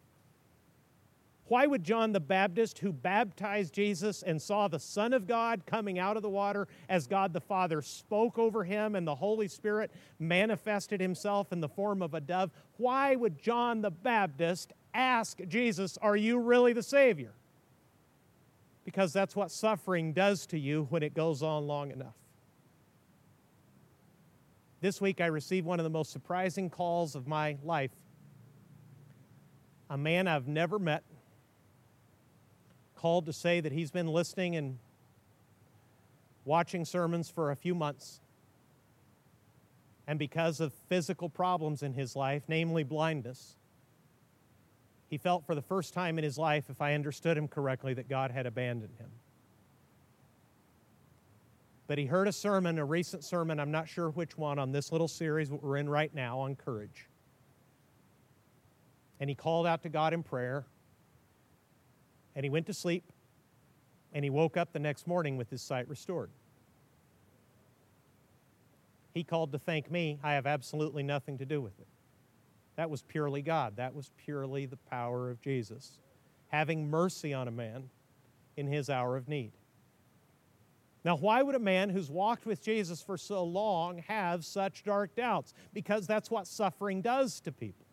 Why 1.47 1.65
would 1.65 1.83
John 1.83 2.11
the 2.11 2.19
Baptist, 2.19 2.79
who 2.79 2.91
baptized 2.91 3.73
Jesus 3.73 4.21
and 4.21 4.41
saw 4.41 4.67
the 4.67 4.79
Son 4.79 5.13
of 5.13 5.27
God 5.27 5.65
coming 5.65 5.97
out 5.97 6.17
of 6.17 6.23
the 6.23 6.29
water 6.29 6.67
as 6.89 7.07
God 7.07 7.31
the 7.31 7.39
Father 7.39 7.81
spoke 7.81 8.37
over 8.37 8.65
him 8.65 8.95
and 8.95 9.07
the 9.07 9.15
Holy 9.15 9.47
Spirit 9.47 9.91
manifested 10.19 10.99
himself 10.99 11.53
in 11.53 11.61
the 11.61 11.69
form 11.69 12.01
of 12.01 12.13
a 12.13 12.19
dove, 12.19 12.51
why 12.75 13.15
would 13.15 13.41
John 13.41 13.81
the 13.81 13.91
Baptist 13.91 14.73
ask 14.93 15.39
Jesus, 15.47 15.97
Are 16.01 16.17
you 16.17 16.37
really 16.37 16.73
the 16.73 16.83
Savior? 16.83 17.31
Because 18.83 19.13
that's 19.13 19.35
what 19.35 19.49
suffering 19.49 20.11
does 20.13 20.45
to 20.47 20.59
you 20.59 20.87
when 20.89 21.03
it 21.03 21.13
goes 21.13 21.41
on 21.41 21.65
long 21.65 21.91
enough. 21.91 22.15
This 24.81 24.99
week 24.99 25.21
I 25.21 25.27
received 25.27 25.65
one 25.65 25.79
of 25.79 25.85
the 25.85 25.89
most 25.89 26.11
surprising 26.11 26.69
calls 26.69 27.15
of 27.15 27.25
my 27.25 27.57
life. 27.63 27.91
A 29.89 29.97
man 29.97 30.27
I've 30.27 30.47
never 30.47 30.77
met 30.77 31.03
called 32.97 33.25
to 33.27 33.33
say 33.33 33.59
that 33.59 33.71
he's 33.71 33.91
been 33.91 34.07
listening 34.07 34.55
and 34.55 34.77
watching 36.45 36.83
sermons 36.83 37.29
for 37.29 37.51
a 37.51 37.55
few 37.55 37.75
months. 37.75 38.19
And 40.07 40.17
because 40.17 40.59
of 40.59 40.73
physical 40.89 41.29
problems 41.29 41.83
in 41.83 41.93
his 41.93 42.15
life, 42.15 42.43
namely 42.47 42.83
blindness, 42.83 43.55
he 45.09 45.17
felt 45.17 45.45
for 45.45 45.55
the 45.55 45.61
first 45.61 45.93
time 45.93 46.17
in 46.17 46.23
his 46.23 46.37
life, 46.37 46.65
if 46.69 46.81
I 46.81 46.93
understood 46.93 47.37
him 47.37 47.47
correctly, 47.47 47.93
that 47.93 48.09
God 48.09 48.31
had 48.31 48.45
abandoned 48.45 48.95
him. 48.97 49.09
But 51.87 51.97
he 51.97 52.05
heard 52.05 52.27
a 52.27 52.33
sermon, 52.33 52.79
a 52.79 52.85
recent 52.85 53.23
sermon, 53.23 53.59
I'm 53.59 53.71
not 53.71 53.87
sure 53.87 54.09
which 54.09 54.37
one, 54.37 54.59
on 54.59 54.71
this 54.71 54.91
little 54.91 55.07
series 55.07 55.49
we're 55.49 55.77
in 55.77 55.87
right 55.87 56.13
now 56.13 56.39
on 56.39 56.55
courage. 56.55 57.07
And 59.19 59.29
he 59.29 59.35
called 59.35 59.65
out 59.65 59.83
to 59.83 59.89
God 59.89 60.13
in 60.13 60.23
prayer 60.23 60.65
and 62.37 62.43
he 62.43 62.51
went 62.51 62.67
to 62.67 62.73
sleep, 62.73 63.03
and 64.13 64.23
he 64.23 64.29
woke 64.29 64.57
up 64.57 64.71
the 64.71 64.77
next 64.77 65.07
morning 65.07 65.37
with 65.37 65.49
his 65.49 65.59
sight 65.59 65.89
restored. 65.89 66.29
He 69.15 69.23
called 69.23 69.51
to 69.53 69.57
thank 69.57 69.89
me. 69.89 70.19
I 70.21 70.33
have 70.33 70.45
absolutely 70.45 71.01
nothing 71.01 71.39
to 71.39 71.45
do 71.47 71.59
with 71.59 71.79
it. 71.79 71.87
That 72.75 72.91
was 72.91 73.01
purely 73.01 73.41
God. 73.41 73.77
That 73.77 73.95
was 73.95 74.11
purely 74.23 74.67
the 74.67 74.77
power 74.77 75.31
of 75.31 75.41
Jesus, 75.41 75.93
having 76.49 76.91
mercy 76.91 77.33
on 77.33 77.47
a 77.47 77.51
man 77.51 77.89
in 78.55 78.67
his 78.67 78.87
hour 78.87 79.17
of 79.17 79.27
need. 79.27 79.53
Now, 81.03 81.17
why 81.17 81.41
would 81.41 81.55
a 81.55 81.59
man 81.59 81.89
who's 81.89 82.11
walked 82.11 82.45
with 82.45 82.61
Jesus 82.61 83.01
for 83.01 83.17
so 83.17 83.43
long 83.43 84.03
have 84.07 84.45
such 84.45 84.83
dark 84.83 85.15
doubts? 85.15 85.55
Because 85.73 86.05
that's 86.05 86.29
what 86.29 86.45
suffering 86.45 87.01
does 87.01 87.39
to 87.41 87.51
people. 87.51 87.86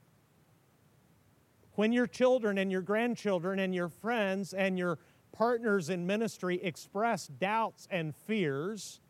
When 1.75 1.93
your 1.93 2.07
children 2.07 2.59
and 2.59 2.71
your 2.71 2.83
grandchildren 2.83 3.59
and 3.59 3.75
your 3.75 3.89
friends 3.89 4.55
and 4.55 4.79
your 4.79 4.99
partners 5.33 5.91
in 5.91 6.07
ministry 6.07 6.63
express 6.63 7.27
doubts 7.27 7.89
and 7.91 8.15
fears, 8.15 9.01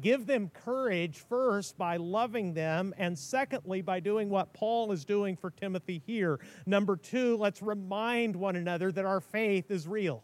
give 0.00 0.26
them 0.26 0.50
courage 0.50 1.18
first 1.28 1.76
by 1.76 1.96
loving 1.96 2.54
them, 2.54 2.94
and 2.98 3.18
secondly, 3.18 3.82
by 3.82 3.98
doing 3.98 4.28
what 4.28 4.52
Paul 4.52 4.92
is 4.92 5.04
doing 5.04 5.36
for 5.36 5.50
Timothy 5.50 6.00
here. 6.06 6.38
Number 6.66 6.96
two, 6.96 7.36
let's 7.36 7.62
remind 7.62 8.36
one 8.36 8.54
another 8.54 8.92
that 8.92 9.04
our 9.04 9.20
faith 9.20 9.70
is 9.70 9.88
real. 9.88 10.22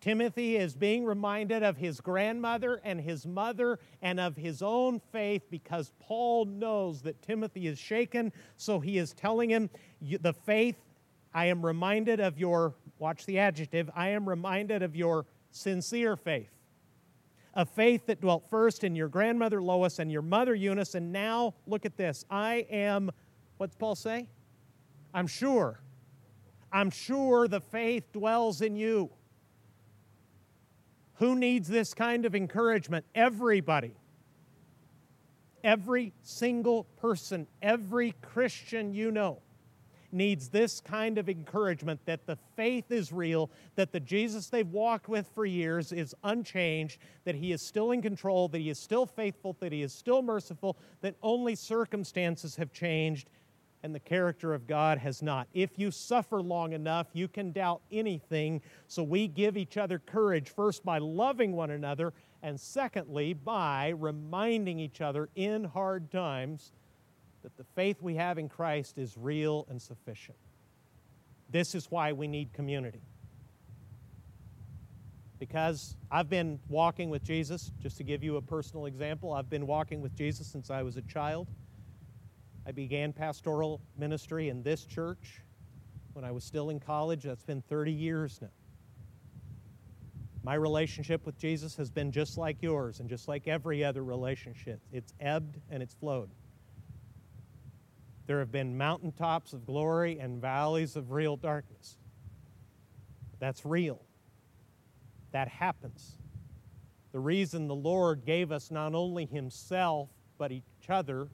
Timothy 0.00 0.56
is 0.56 0.74
being 0.74 1.04
reminded 1.04 1.62
of 1.62 1.76
his 1.76 2.00
grandmother 2.00 2.80
and 2.84 2.98
his 3.00 3.26
mother 3.26 3.78
and 4.00 4.18
of 4.18 4.34
his 4.34 4.62
own 4.62 4.98
faith 5.12 5.42
because 5.50 5.92
Paul 6.00 6.46
knows 6.46 7.02
that 7.02 7.20
Timothy 7.20 7.66
is 7.66 7.78
shaken. 7.78 8.32
So 8.56 8.80
he 8.80 8.96
is 8.96 9.12
telling 9.12 9.50
him, 9.50 9.68
The 10.00 10.32
faith, 10.32 10.76
I 11.34 11.46
am 11.46 11.64
reminded 11.64 12.18
of 12.18 12.38
your, 12.38 12.74
watch 12.98 13.26
the 13.26 13.38
adjective, 13.38 13.90
I 13.94 14.08
am 14.08 14.26
reminded 14.26 14.82
of 14.82 14.96
your 14.96 15.26
sincere 15.50 16.16
faith. 16.16 16.50
A 17.52 17.66
faith 17.66 18.06
that 18.06 18.22
dwelt 18.22 18.48
first 18.48 18.84
in 18.84 18.96
your 18.96 19.08
grandmother 19.08 19.60
Lois 19.60 19.98
and 19.98 20.10
your 20.10 20.22
mother 20.22 20.54
Eunice. 20.54 20.94
And 20.94 21.12
now, 21.12 21.54
look 21.66 21.84
at 21.84 21.96
this. 21.98 22.24
I 22.30 22.66
am, 22.70 23.10
what's 23.58 23.74
Paul 23.74 23.96
say? 23.96 24.28
I'm 25.12 25.26
sure. 25.26 25.80
I'm 26.72 26.90
sure 26.90 27.48
the 27.48 27.60
faith 27.60 28.12
dwells 28.12 28.62
in 28.62 28.76
you. 28.76 29.10
Who 31.20 31.36
needs 31.36 31.68
this 31.68 31.92
kind 31.92 32.24
of 32.24 32.34
encouragement? 32.34 33.04
Everybody. 33.14 33.94
Every 35.62 36.14
single 36.22 36.84
person, 36.96 37.46
every 37.60 38.14
Christian 38.22 38.94
you 38.94 39.10
know. 39.10 39.42
needs 40.12 40.48
this 40.48 40.80
kind 40.80 41.18
of 41.18 41.28
encouragement 41.28 42.00
that 42.06 42.26
the 42.26 42.36
faith 42.56 42.90
is 42.90 43.12
real, 43.12 43.50
that 43.76 43.92
the 43.92 44.00
Jesus 44.00 44.48
they've 44.48 44.72
walked 44.72 45.08
with 45.08 45.28
for 45.34 45.44
years 45.44 45.92
is 45.92 46.14
unchanged, 46.24 46.98
that 47.24 47.34
he 47.34 47.52
is 47.52 47.60
still 47.60 47.92
in 47.92 48.02
control, 48.02 48.48
that 48.48 48.58
he 48.58 48.70
is 48.70 48.78
still 48.78 49.06
faithful, 49.06 49.54
that 49.60 49.72
he 49.72 49.82
is 49.82 49.92
still 49.92 50.22
merciful, 50.22 50.76
that 51.02 51.14
only 51.22 51.54
circumstances 51.54 52.56
have 52.56 52.72
changed 52.72 53.28
and 53.82 53.94
the 53.94 54.00
character 54.00 54.52
of 54.52 54.66
God 54.66 54.98
has 54.98 55.22
not. 55.22 55.48
If 55.54 55.78
you 55.78 55.90
suffer 55.90 56.42
long 56.42 56.72
enough, 56.72 57.06
you 57.12 57.28
can 57.28 57.52
doubt 57.52 57.80
anything. 57.90 58.60
So 58.86 59.02
we 59.02 59.26
give 59.26 59.56
each 59.56 59.76
other 59.76 59.98
courage, 59.98 60.50
first 60.50 60.84
by 60.84 60.98
loving 60.98 61.52
one 61.52 61.70
another, 61.70 62.12
and 62.42 62.60
secondly 62.60 63.32
by 63.32 63.94
reminding 63.96 64.78
each 64.78 65.00
other 65.00 65.28
in 65.34 65.64
hard 65.64 66.10
times 66.10 66.72
that 67.42 67.56
the 67.56 67.64
faith 67.74 68.02
we 68.02 68.14
have 68.16 68.38
in 68.38 68.48
Christ 68.48 68.98
is 68.98 69.16
real 69.16 69.66
and 69.70 69.80
sufficient. 69.80 70.36
This 71.48 71.74
is 71.74 71.90
why 71.90 72.12
we 72.12 72.28
need 72.28 72.52
community. 72.52 73.02
Because 75.38 75.96
I've 76.10 76.28
been 76.28 76.60
walking 76.68 77.08
with 77.08 77.24
Jesus, 77.24 77.72
just 77.80 77.96
to 77.96 78.04
give 78.04 78.22
you 78.22 78.36
a 78.36 78.42
personal 78.42 78.84
example, 78.84 79.32
I've 79.32 79.48
been 79.48 79.66
walking 79.66 80.02
with 80.02 80.14
Jesus 80.14 80.46
since 80.46 80.70
I 80.70 80.82
was 80.82 80.98
a 80.98 81.02
child. 81.02 81.48
I 82.66 82.72
began 82.72 83.12
pastoral 83.12 83.80
ministry 83.96 84.48
in 84.48 84.62
this 84.62 84.84
church 84.84 85.42
when 86.12 86.24
I 86.24 86.30
was 86.30 86.44
still 86.44 86.70
in 86.70 86.80
college. 86.80 87.22
That's 87.22 87.42
been 87.42 87.62
30 87.62 87.92
years 87.92 88.38
now. 88.40 88.48
My 90.42 90.54
relationship 90.54 91.26
with 91.26 91.38
Jesus 91.38 91.76
has 91.76 91.90
been 91.90 92.12
just 92.12 92.38
like 92.38 92.62
yours 92.62 93.00
and 93.00 93.08
just 93.08 93.28
like 93.28 93.46
every 93.46 93.84
other 93.84 94.02
relationship. 94.02 94.80
It's 94.92 95.12
ebbed 95.20 95.58
and 95.70 95.82
it's 95.82 95.94
flowed. 95.94 96.30
There 98.26 98.38
have 98.38 98.52
been 98.52 98.78
mountaintops 98.78 99.52
of 99.52 99.66
glory 99.66 100.18
and 100.18 100.40
valleys 100.40 100.96
of 100.96 101.10
real 101.10 101.36
darkness. 101.36 101.98
That's 103.38 103.66
real. 103.66 104.00
That 105.32 105.48
happens. 105.48 106.16
The 107.12 107.18
reason 107.18 107.66
the 107.66 107.74
Lord 107.74 108.24
gave 108.24 108.52
us 108.52 108.70
not 108.70 108.94
only 108.94 109.26
Himself, 109.26 110.08
but 110.38 110.52
each 110.52 110.64
other, 110.88 111.28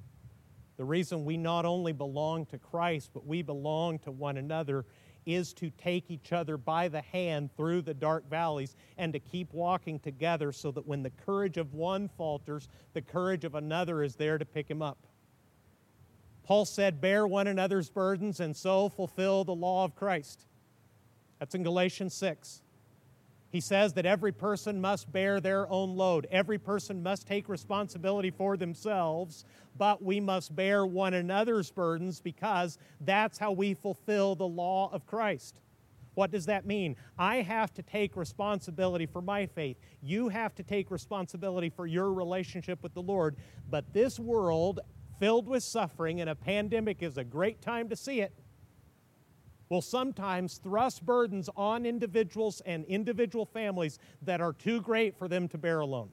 the 0.76 0.84
reason 0.84 1.24
we 1.24 1.36
not 1.36 1.64
only 1.64 1.92
belong 1.92 2.46
to 2.46 2.58
Christ, 2.58 3.10
but 3.14 3.26
we 3.26 3.42
belong 3.42 3.98
to 4.00 4.10
one 4.10 4.36
another, 4.36 4.84
is 5.24 5.52
to 5.54 5.70
take 5.70 6.10
each 6.10 6.32
other 6.32 6.56
by 6.56 6.88
the 6.88 7.00
hand 7.00 7.50
through 7.56 7.82
the 7.82 7.94
dark 7.94 8.28
valleys 8.30 8.76
and 8.96 9.12
to 9.12 9.18
keep 9.18 9.52
walking 9.52 9.98
together 9.98 10.52
so 10.52 10.70
that 10.70 10.86
when 10.86 11.02
the 11.02 11.10
courage 11.10 11.56
of 11.56 11.74
one 11.74 12.08
falters, 12.16 12.68
the 12.94 13.02
courage 13.02 13.44
of 13.44 13.56
another 13.56 14.02
is 14.02 14.14
there 14.14 14.38
to 14.38 14.44
pick 14.44 14.70
him 14.70 14.82
up. 14.82 14.98
Paul 16.44 16.64
said, 16.64 17.00
Bear 17.00 17.26
one 17.26 17.48
another's 17.48 17.90
burdens 17.90 18.38
and 18.38 18.56
so 18.56 18.88
fulfill 18.88 19.42
the 19.42 19.54
law 19.54 19.84
of 19.84 19.96
Christ. 19.96 20.46
That's 21.40 21.56
in 21.56 21.64
Galatians 21.64 22.14
6. 22.14 22.62
He 23.56 23.60
says 23.60 23.94
that 23.94 24.04
every 24.04 24.32
person 24.32 24.82
must 24.82 25.10
bear 25.10 25.40
their 25.40 25.66
own 25.72 25.96
load. 25.96 26.26
Every 26.30 26.58
person 26.58 27.02
must 27.02 27.26
take 27.26 27.48
responsibility 27.48 28.30
for 28.30 28.58
themselves, 28.58 29.46
but 29.78 30.02
we 30.02 30.20
must 30.20 30.54
bear 30.54 30.84
one 30.84 31.14
another's 31.14 31.70
burdens 31.70 32.20
because 32.20 32.76
that's 33.00 33.38
how 33.38 33.52
we 33.52 33.72
fulfill 33.72 34.34
the 34.34 34.46
law 34.46 34.90
of 34.92 35.06
Christ. 35.06 35.54
What 36.12 36.30
does 36.30 36.44
that 36.44 36.66
mean? 36.66 36.96
I 37.18 37.36
have 37.36 37.72
to 37.72 37.82
take 37.82 38.14
responsibility 38.14 39.06
for 39.06 39.22
my 39.22 39.46
faith. 39.46 39.78
You 40.02 40.28
have 40.28 40.54
to 40.56 40.62
take 40.62 40.90
responsibility 40.90 41.70
for 41.70 41.86
your 41.86 42.12
relationship 42.12 42.82
with 42.82 42.92
the 42.92 43.00
Lord. 43.00 43.36
But 43.70 43.90
this 43.94 44.18
world 44.18 44.80
filled 45.18 45.48
with 45.48 45.62
suffering, 45.62 46.20
and 46.20 46.28
a 46.28 46.34
pandemic 46.34 47.02
is 47.02 47.16
a 47.16 47.24
great 47.24 47.62
time 47.62 47.88
to 47.88 47.96
see 47.96 48.20
it, 48.20 48.34
will 49.68 49.82
sometimes 49.82 50.58
thrust 50.58 51.04
burdens 51.04 51.48
on 51.56 51.86
individuals 51.86 52.62
and 52.66 52.84
individual 52.84 53.44
families 53.44 53.98
that 54.22 54.40
are 54.40 54.52
too 54.52 54.80
great 54.80 55.16
for 55.16 55.28
them 55.28 55.48
to 55.48 55.58
bear 55.58 55.80
alone. 55.80 56.10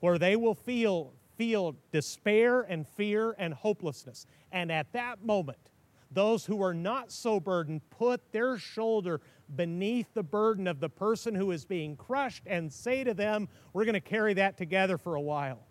Where 0.00 0.18
they 0.18 0.36
will 0.36 0.54
feel, 0.54 1.12
feel 1.36 1.76
despair 1.92 2.62
and 2.62 2.86
fear 2.86 3.34
and 3.38 3.54
hopelessness. 3.54 4.26
And 4.52 4.70
at 4.70 4.92
that 4.92 5.24
moment, 5.24 5.70
those 6.10 6.44
who 6.44 6.62
are 6.62 6.74
not 6.74 7.12
so 7.12 7.38
burdened 7.38 7.88
put 7.90 8.32
their 8.32 8.58
shoulder 8.58 9.20
beneath 9.54 10.12
the 10.14 10.22
burden 10.22 10.66
of 10.66 10.80
the 10.80 10.88
person 10.88 11.34
who 11.34 11.50
is 11.50 11.64
being 11.64 11.96
crushed 11.96 12.42
and 12.46 12.72
say 12.72 13.04
to 13.04 13.14
them, 13.14 13.48
We're 13.72 13.84
going 13.84 13.94
to 13.94 14.00
carry 14.00 14.34
that 14.34 14.56
together 14.56 14.98
for 14.98 15.14
a 15.14 15.20
while. 15.20 15.66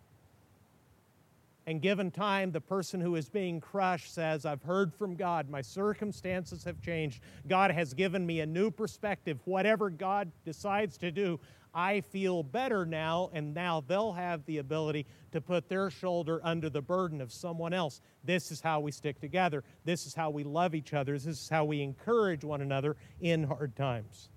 And 1.67 1.82
given 1.82 2.10
time, 2.10 2.52
the 2.52 2.62
person 2.62 3.00
who 3.00 3.15
is 3.15 3.30
being 3.30 3.62
crushed 3.62 4.13
says, 4.13 4.45
I've 4.45 4.63
heard 4.63 4.93
from 4.93 5.15
God. 5.15 5.50
My 5.50 5.62
circumstances 5.62 6.63
have 6.63 6.82
changed. 6.82 7.22
God 7.48 7.69
has 7.72 7.93
given 7.93 8.26
me 8.26 8.39
a 8.39 8.45
new 8.45 8.72
perspective. 8.72 9.39
Whatever 9.45 9.89
God 9.89 10.32
decides 10.45 10.98
to 10.98 11.12
do, 11.12 11.39
I 11.74 12.02
feel 12.02 12.41
better 12.41 12.86
now, 12.86 13.30
and 13.34 13.54
now 13.54 13.84
they'll 13.86 14.13
have 14.13 14.43
the 14.45 14.58
ability 14.58 15.06
to 15.32 15.39
put 15.39 15.69
their 15.69 15.91
shoulder 15.91 16.41
under 16.43 16.69
the 16.69 16.82
burden 16.82 17.22
of 17.22 17.32
someone 17.32 17.74
else. 17.74 18.02
This 18.24 18.52
is 18.52 18.62
how 18.62 18.80
we 18.80 18.91
stick 18.91 19.19
together. 19.19 19.63
This 19.86 20.08
is 20.08 20.15
how 20.15 20.32
we 20.32 20.43
love 20.43 20.74
each 20.74 20.93
other. 20.95 21.13
This 21.13 21.28
is 21.28 21.50
how 21.50 21.65
we 21.65 21.82
encourage 21.82 22.43
one 22.43 22.62
another 22.62 22.98
in 23.22 23.43
hard 23.43 23.76
times. 23.76 24.30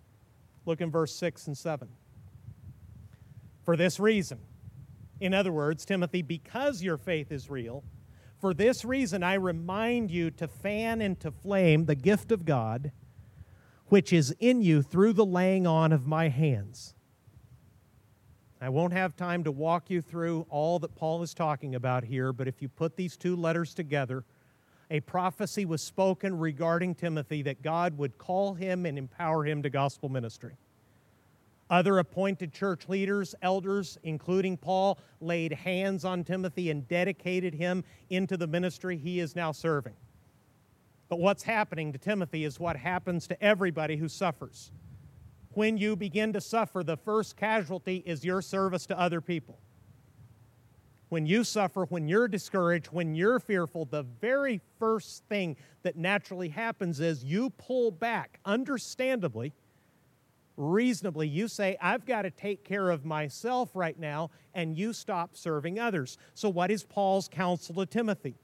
Look 0.67 0.83
in 0.83 0.91
verse 0.91 1.15
6 1.15 1.47
and 1.47 1.57
7. 1.57 1.89
For 3.65 3.77
this 3.77 3.99
reason, 3.99 4.39
in 5.23 5.35
other 5.35 5.53
words, 5.53 5.85
Timothy, 5.85 6.23
because 6.23 6.83
your 6.83 6.97
faith 6.97 7.31
is 7.31 7.49
real, 7.49 7.85
for 8.41 8.53
this 8.53 8.85
reason 8.85 9.23
I 9.23 9.35
remind 9.35 10.11
you 10.11 10.31
to 10.33 10.49
fan 10.49 11.01
into 11.01 11.31
flame 11.31 11.87
the 11.87 11.95
gift 11.95 12.33
of 12.33 12.45
God 12.45 12.93
which 13.93 14.11
is 14.11 14.35
in 14.41 14.63
you 14.63 14.81
through 14.81 15.13
the 15.13 15.27
laying 15.27 15.67
on 15.67 15.93
of 15.93 16.07
my 16.07 16.27
hands. 16.27 16.95
I 18.59 18.71
won't 18.71 18.95
have 18.95 19.15
time 19.15 19.45
to 19.45 19.53
walk 19.53 19.91
you 19.91 20.01
through 20.01 20.47
all 20.49 20.79
that 20.79 20.95
Paul 20.95 21.23
is 21.23 21.35
talking 21.35 21.75
about 21.75 22.03
here, 22.03 22.33
but 22.33 22.49
if 22.49 22.63
you 22.63 22.71
put 22.71 22.97
these 22.97 23.19
two 23.19 23.37
letters 23.37 23.75
together, 23.75 24.25
a 24.91 25.01
prophecy 25.01 25.67
was 25.67 25.83
spoken 25.83 26.39
regarding 26.39 26.95
Timothy 26.95 27.43
that 27.43 27.61
God 27.61 27.99
would 27.99 28.17
call 28.17 28.55
him 28.55 28.87
and 28.87 28.97
empower 28.97 29.45
him 29.45 29.63
to 29.63 29.69
gospel 29.69 30.09
ministry. 30.09 30.57
Other 31.73 32.01
appointed 32.01 32.53
church 32.53 32.87
leaders, 32.87 33.35
elders, 33.41 33.97
including 34.03 34.59
Paul, 34.59 34.99
laid 35.23 35.53
hands 35.53 36.05
on 36.05 36.23
Timothy 36.23 36.69
and 36.69 36.87
dedicated 36.87 37.55
him 37.55 37.83
into 38.11 38.37
the 38.37 38.47
ministry 38.47 38.99
he 38.99 39.21
is 39.21 39.35
now 39.35 39.53
serving. 39.53 39.95
But 41.09 41.19
what's 41.19 41.43
happening 41.43 41.91
to 41.95 41.99
Timothy 41.99 42.45
is 42.45 42.61
what 42.61 42.77
happens 42.77 43.27
to 43.29 43.43
everybody 43.43 43.97
who 43.97 44.07
suffers. 44.07 44.71
When 45.55 45.79
you 45.79 45.97
begin 45.97 46.35
to 46.35 46.43
suffer, 46.43 46.85
the 46.85 46.99
first 46.99 47.39
casualty 47.39 48.03
is 48.05 48.23
your 48.23 48.43
service 48.43 48.85
to 48.87 49.01
other 49.01 49.23
people. 49.23 49.59
When 51.09 51.25
you 51.25 51.43
suffer, 51.43 51.87
when 51.87 52.07
you're 52.07 52.29
discouraged, 52.29 52.89
when 52.89 53.15
you're 53.15 53.41
fearful, 53.41 53.87
the 53.87 54.03
very 54.03 54.61
first 54.79 55.25
thing 55.31 55.57
that 55.85 55.97
naturally 55.97 56.51
happens 56.51 57.01
is 57.01 57.25
you 57.25 57.49
pull 57.49 57.91
back, 57.91 58.41
understandably, 58.45 59.55
reasonably, 60.57 61.29
you 61.29 61.49
say, 61.49 61.77
I've 61.81 62.05
got 62.05 62.23
to 62.23 62.31
take 62.31 62.65
care 62.65 62.91
of 62.91 63.05
myself 63.05 63.71
right 63.75 63.99
now, 63.99 64.31
and 64.55 64.77
you 64.77 64.93
stop 64.93 65.37
serving 65.37 65.79
others. 65.79 66.19
So, 66.35 66.49
what 66.49 66.71
is 66.71 66.85
Paul's 66.85 67.29
counsel 67.29 67.75
to 67.77 67.87
Timothy? 67.87 68.37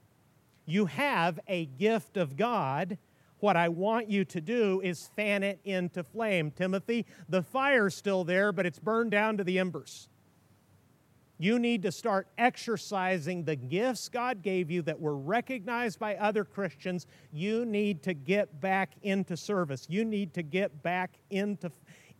You 0.65 0.85
have 0.85 1.39
a 1.47 1.65
gift 1.65 2.17
of 2.17 2.37
God. 2.37 2.97
What 3.39 3.55
I 3.55 3.69
want 3.69 4.09
you 4.09 4.25
to 4.25 4.41
do 4.41 4.81
is 4.83 5.09
fan 5.15 5.43
it 5.43 5.59
into 5.63 6.03
flame. 6.03 6.51
Timothy, 6.51 7.05
the 7.29 7.41
fire's 7.41 7.95
still 7.95 8.23
there, 8.23 8.51
but 8.51 8.65
it's 8.65 8.79
burned 8.79 9.11
down 9.11 9.37
to 9.37 9.43
the 9.43 9.59
embers. 9.59 10.09
You 11.41 11.57
need 11.57 11.83
to 11.83 11.91
start 11.93 12.27
exercising 12.37 13.45
the 13.45 13.55
gifts 13.55 14.09
God 14.09 14.43
gave 14.43 14.69
you 14.69 14.81
that 14.81 14.99
were 14.99 15.15
recognized 15.15 15.97
by 15.97 16.17
other 16.17 16.43
Christians. 16.43 17.07
You 17.31 17.63
need 17.65 18.03
to 18.03 18.13
get 18.13 18.59
back 18.59 18.91
into 19.03 19.37
service. 19.37 19.87
You 19.89 20.03
need 20.03 20.33
to 20.33 20.43
get 20.43 20.83
back 20.83 21.11
into, 21.29 21.71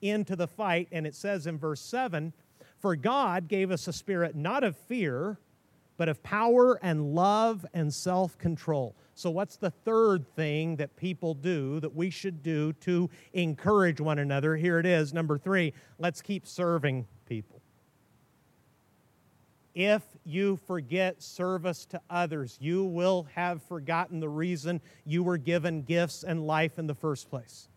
into 0.01 0.35
the 0.35 0.47
fight. 0.47 0.87
And 0.91 1.05
it 1.07 1.15
says 1.15 1.47
in 1.47 1.57
verse 1.57 1.81
7 1.81 2.33
For 2.79 2.95
God 2.95 3.47
gave 3.47 3.71
us 3.71 3.87
a 3.87 3.93
spirit 3.93 4.35
not 4.35 4.63
of 4.63 4.75
fear, 4.75 5.39
but 5.97 6.09
of 6.09 6.23
power 6.23 6.79
and 6.81 7.13
love 7.13 7.65
and 7.73 7.93
self 7.93 8.37
control. 8.37 8.95
So, 9.15 9.29
what's 9.29 9.57
the 9.57 9.71
third 9.71 10.27
thing 10.35 10.77
that 10.77 10.95
people 10.95 11.33
do 11.33 11.79
that 11.81 11.95
we 11.95 12.09
should 12.09 12.41
do 12.41 12.73
to 12.73 13.09
encourage 13.33 13.99
one 13.99 14.19
another? 14.19 14.55
Here 14.55 14.79
it 14.79 14.85
is. 14.85 15.13
Number 15.13 15.37
three, 15.37 15.73
let's 15.97 16.21
keep 16.21 16.47
serving 16.47 17.05
people 17.25 17.59
if 19.79 20.03
you 20.25 20.57
forget 20.67 21.23
service 21.23 21.85
to 21.85 22.01
others, 22.09 22.57
you 22.59 22.83
will 22.83 23.27
have 23.33 23.63
forgotten 23.63 24.19
the 24.19 24.27
reason 24.27 24.81
you 25.05 25.23
were 25.23 25.37
given 25.37 25.83
gifts 25.83 26.23
and 26.23 26.45
life 26.45 26.77
in 26.77 26.85
the 26.85 26.93
first 26.93 27.29
place. 27.29 27.68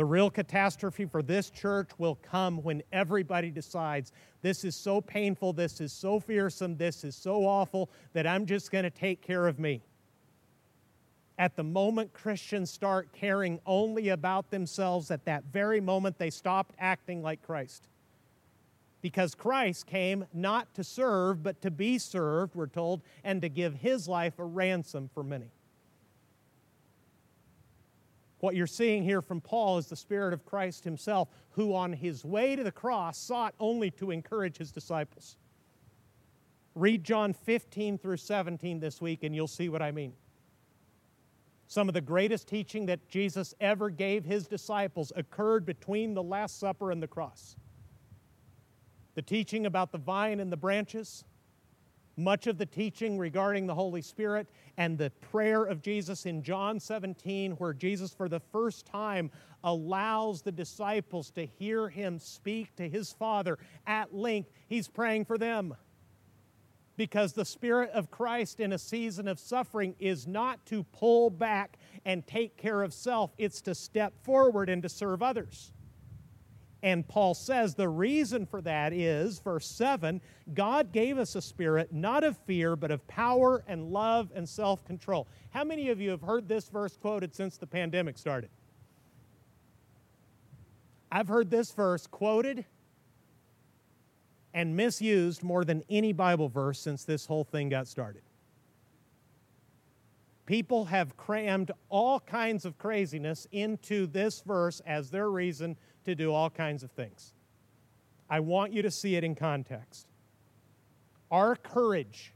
The 0.00 0.06
real 0.06 0.30
catastrophe 0.30 1.04
for 1.04 1.22
this 1.22 1.50
church 1.50 1.90
will 1.98 2.14
come 2.14 2.62
when 2.62 2.82
everybody 2.90 3.50
decides 3.50 4.12
this 4.40 4.64
is 4.64 4.74
so 4.74 5.02
painful, 5.02 5.52
this 5.52 5.78
is 5.78 5.92
so 5.92 6.18
fearsome, 6.18 6.78
this 6.78 7.04
is 7.04 7.14
so 7.14 7.44
awful 7.44 7.90
that 8.14 8.26
I'm 8.26 8.46
just 8.46 8.72
going 8.72 8.84
to 8.84 8.90
take 8.90 9.20
care 9.20 9.46
of 9.46 9.58
me. 9.58 9.82
At 11.36 11.54
the 11.54 11.64
moment 11.64 12.14
Christians 12.14 12.70
start 12.70 13.12
caring 13.12 13.60
only 13.66 14.08
about 14.08 14.50
themselves, 14.50 15.10
at 15.10 15.26
that 15.26 15.44
very 15.52 15.82
moment 15.82 16.16
they 16.16 16.30
stopped 16.30 16.74
acting 16.78 17.22
like 17.22 17.42
Christ. 17.42 17.86
Because 19.02 19.34
Christ 19.34 19.86
came 19.86 20.24
not 20.32 20.72
to 20.76 20.82
serve, 20.82 21.42
but 21.42 21.60
to 21.60 21.70
be 21.70 21.98
served, 21.98 22.54
we're 22.54 22.68
told, 22.68 23.02
and 23.22 23.42
to 23.42 23.50
give 23.50 23.74
his 23.74 24.08
life 24.08 24.38
a 24.38 24.44
ransom 24.46 25.10
for 25.12 25.22
many. 25.22 25.50
What 28.40 28.56
you're 28.56 28.66
seeing 28.66 29.02
here 29.02 29.20
from 29.20 29.40
Paul 29.40 29.78
is 29.78 29.86
the 29.86 29.96
Spirit 29.96 30.32
of 30.32 30.46
Christ 30.46 30.82
himself, 30.82 31.28
who 31.50 31.74
on 31.74 31.92
his 31.92 32.24
way 32.24 32.56
to 32.56 32.64
the 32.64 32.72
cross 32.72 33.18
sought 33.18 33.54
only 33.60 33.90
to 33.92 34.10
encourage 34.10 34.56
his 34.56 34.72
disciples. 34.72 35.36
Read 36.74 37.04
John 37.04 37.34
15 37.34 37.98
through 37.98 38.16
17 38.16 38.80
this 38.80 39.00
week, 39.00 39.24
and 39.24 39.34
you'll 39.34 39.46
see 39.46 39.68
what 39.68 39.82
I 39.82 39.90
mean. 39.90 40.14
Some 41.66 41.86
of 41.86 41.94
the 41.94 42.00
greatest 42.00 42.48
teaching 42.48 42.86
that 42.86 43.08
Jesus 43.08 43.54
ever 43.60 43.90
gave 43.90 44.24
his 44.24 44.48
disciples 44.48 45.12
occurred 45.14 45.66
between 45.66 46.14
the 46.14 46.22
Last 46.22 46.58
Supper 46.58 46.90
and 46.90 47.02
the 47.02 47.06
cross. 47.06 47.56
The 49.14 49.22
teaching 49.22 49.66
about 49.66 49.92
the 49.92 49.98
vine 49.98 50.40
and 50.40 50.50
the 50.50 50.56
branches, 50.56 51.24
much 52.16 52.46
of 52.46 52.58
the 52.58 52.66
teaching 52.66 53.18
regarding 53.18 53.66
the 53.66 53.74
Holy 53.74 54.02
Spirit, 54.02 54.48
and 54.76 54.96
the 54.96 55.10
prayer 55.30 55.64
of 55.64 55.82
Jesus 55.82 56.26
in 56.26 56.42
John 56.42 56.80
17, 56.80 57.52
where 57.52 57.72
Jesus, 57.72 58.12
for 58.12 58.28
the 58.28 58.40
first 58.40 58.86
time, 58.86 59.30
allows 59.64 60.42
the 60.42 60.52
disciples 60.52 61.30
to 61.32 61.44
hear 61.44 61.88
him 61.88 62.18
speak 62.18 62.74
to 62.76 62.88
his 62.88 63.12
Father 63.12 63.58
at 63.86 64.14
length. 64.14 64.50
He's 64.68 64.88
praying 64.88 65.26
for 65.26 65.38
them 65.38 65.74
because 66.96 67.32
the 67.32 67.46
Spirit 67.46 67.90
of 67.92 68.10
Christ 68.10 68.60
in 68.60 68.72
a 68.72 68.78
season 68.78 69.26
of 69.26 69.38
suffering 69.38 69.94
is 69.98 70.26
not 70.26 70.64
to 70.66 70.84
pull 70.84 71.30
back 71.30 71.78
and 72.04 72.26
take 72.26 72.56
care 72.56 72.82
of 72.82 72.92
self, 72.92 73.32
it's 73.38 73.62
to 73.62 73.74
step 73.74 74.12
forward 74.22 74.68
and 74.68 74.82
to 74.82 74.88
serve 74.88 75.22
others. 75.22 75.72
And 76.82 77.06
Paul 77.06 77.34
says 77.34 77.74
the 77.74 77.88
reason 77.88 78.46
for 78.46 78.62
that 78.62 78.92
is, 78.92 79.38
verse 79.38 79.66
7 79.66 80.20
God 80.54 80.92
gave 80.92 81.18
us 81.18 81.34
a 81.34 81.42
spirit 81.42 81.92
not 81.92 82.24
of 82.24 82.36
fear, 82.38 82.74
but 82.74 82.90
of 82.90 83.06
power 83.06 83.62
and 83.66 83.92
love 83.92 84.32
and 84.34 84.48
self 84.48 84.84
control. 84.84 85.28
How 85.50 85.64
many 85.64 85.90
of 85.90 86.00
you 86.00 86.10
have 86.10 86.22
heard 86.22 86.48
this 86.48 86.68
verse 86.68 86.96
quoted 86.96 87.34
since 87.34 87.58
the 87.58 87.66
pandemic 87.66 88.16
started? 88.16 88.50
I've 91.12 91.28
heard 91.28 91.50
this 91.50 91.72
verse 91.72 92.06
quoted 92.06 92.64
and 94.54 94.76
misused 94.76 95.42
more 95.42 95.64
than 95.64 95.82
any 95.90 96.12
Bible 96.12 96.48
verse 96.48 96.80
since 96.80 97.04
this 97.04 97.26
whole 97.26 97.44
thing 97.44 97.68
got 97.68 97.88
started. 97.88 98.22
People 100.46 100.86
have 100.86 101.16
crammed 101.16 101.70
all 101.88 102.18
kinds 102.18 102.64
of 102.64 102.76
craziness 102.76 103.46
into 103.52 104.08
this 104.08 104.40
verse 104.40 104.80
as 104.84 105.10
their 105.10 105.30
reason 105.30 105.76
to 106.04 106.14
do 106.14 106.32
all 106.32 106.50
kinds 106.50 106.82
of 106.82 106.90
things. 106.92 107.32
I 108.28 108.40
want 108.40 108.72
you 108.72 108.82
to 108.82 108.90
see 108.90 109.16
it 109.16 109.24
in 109.24 109.34
context. 109.34 110.06
Our 111.30 111.56
courage, 111.56 112.32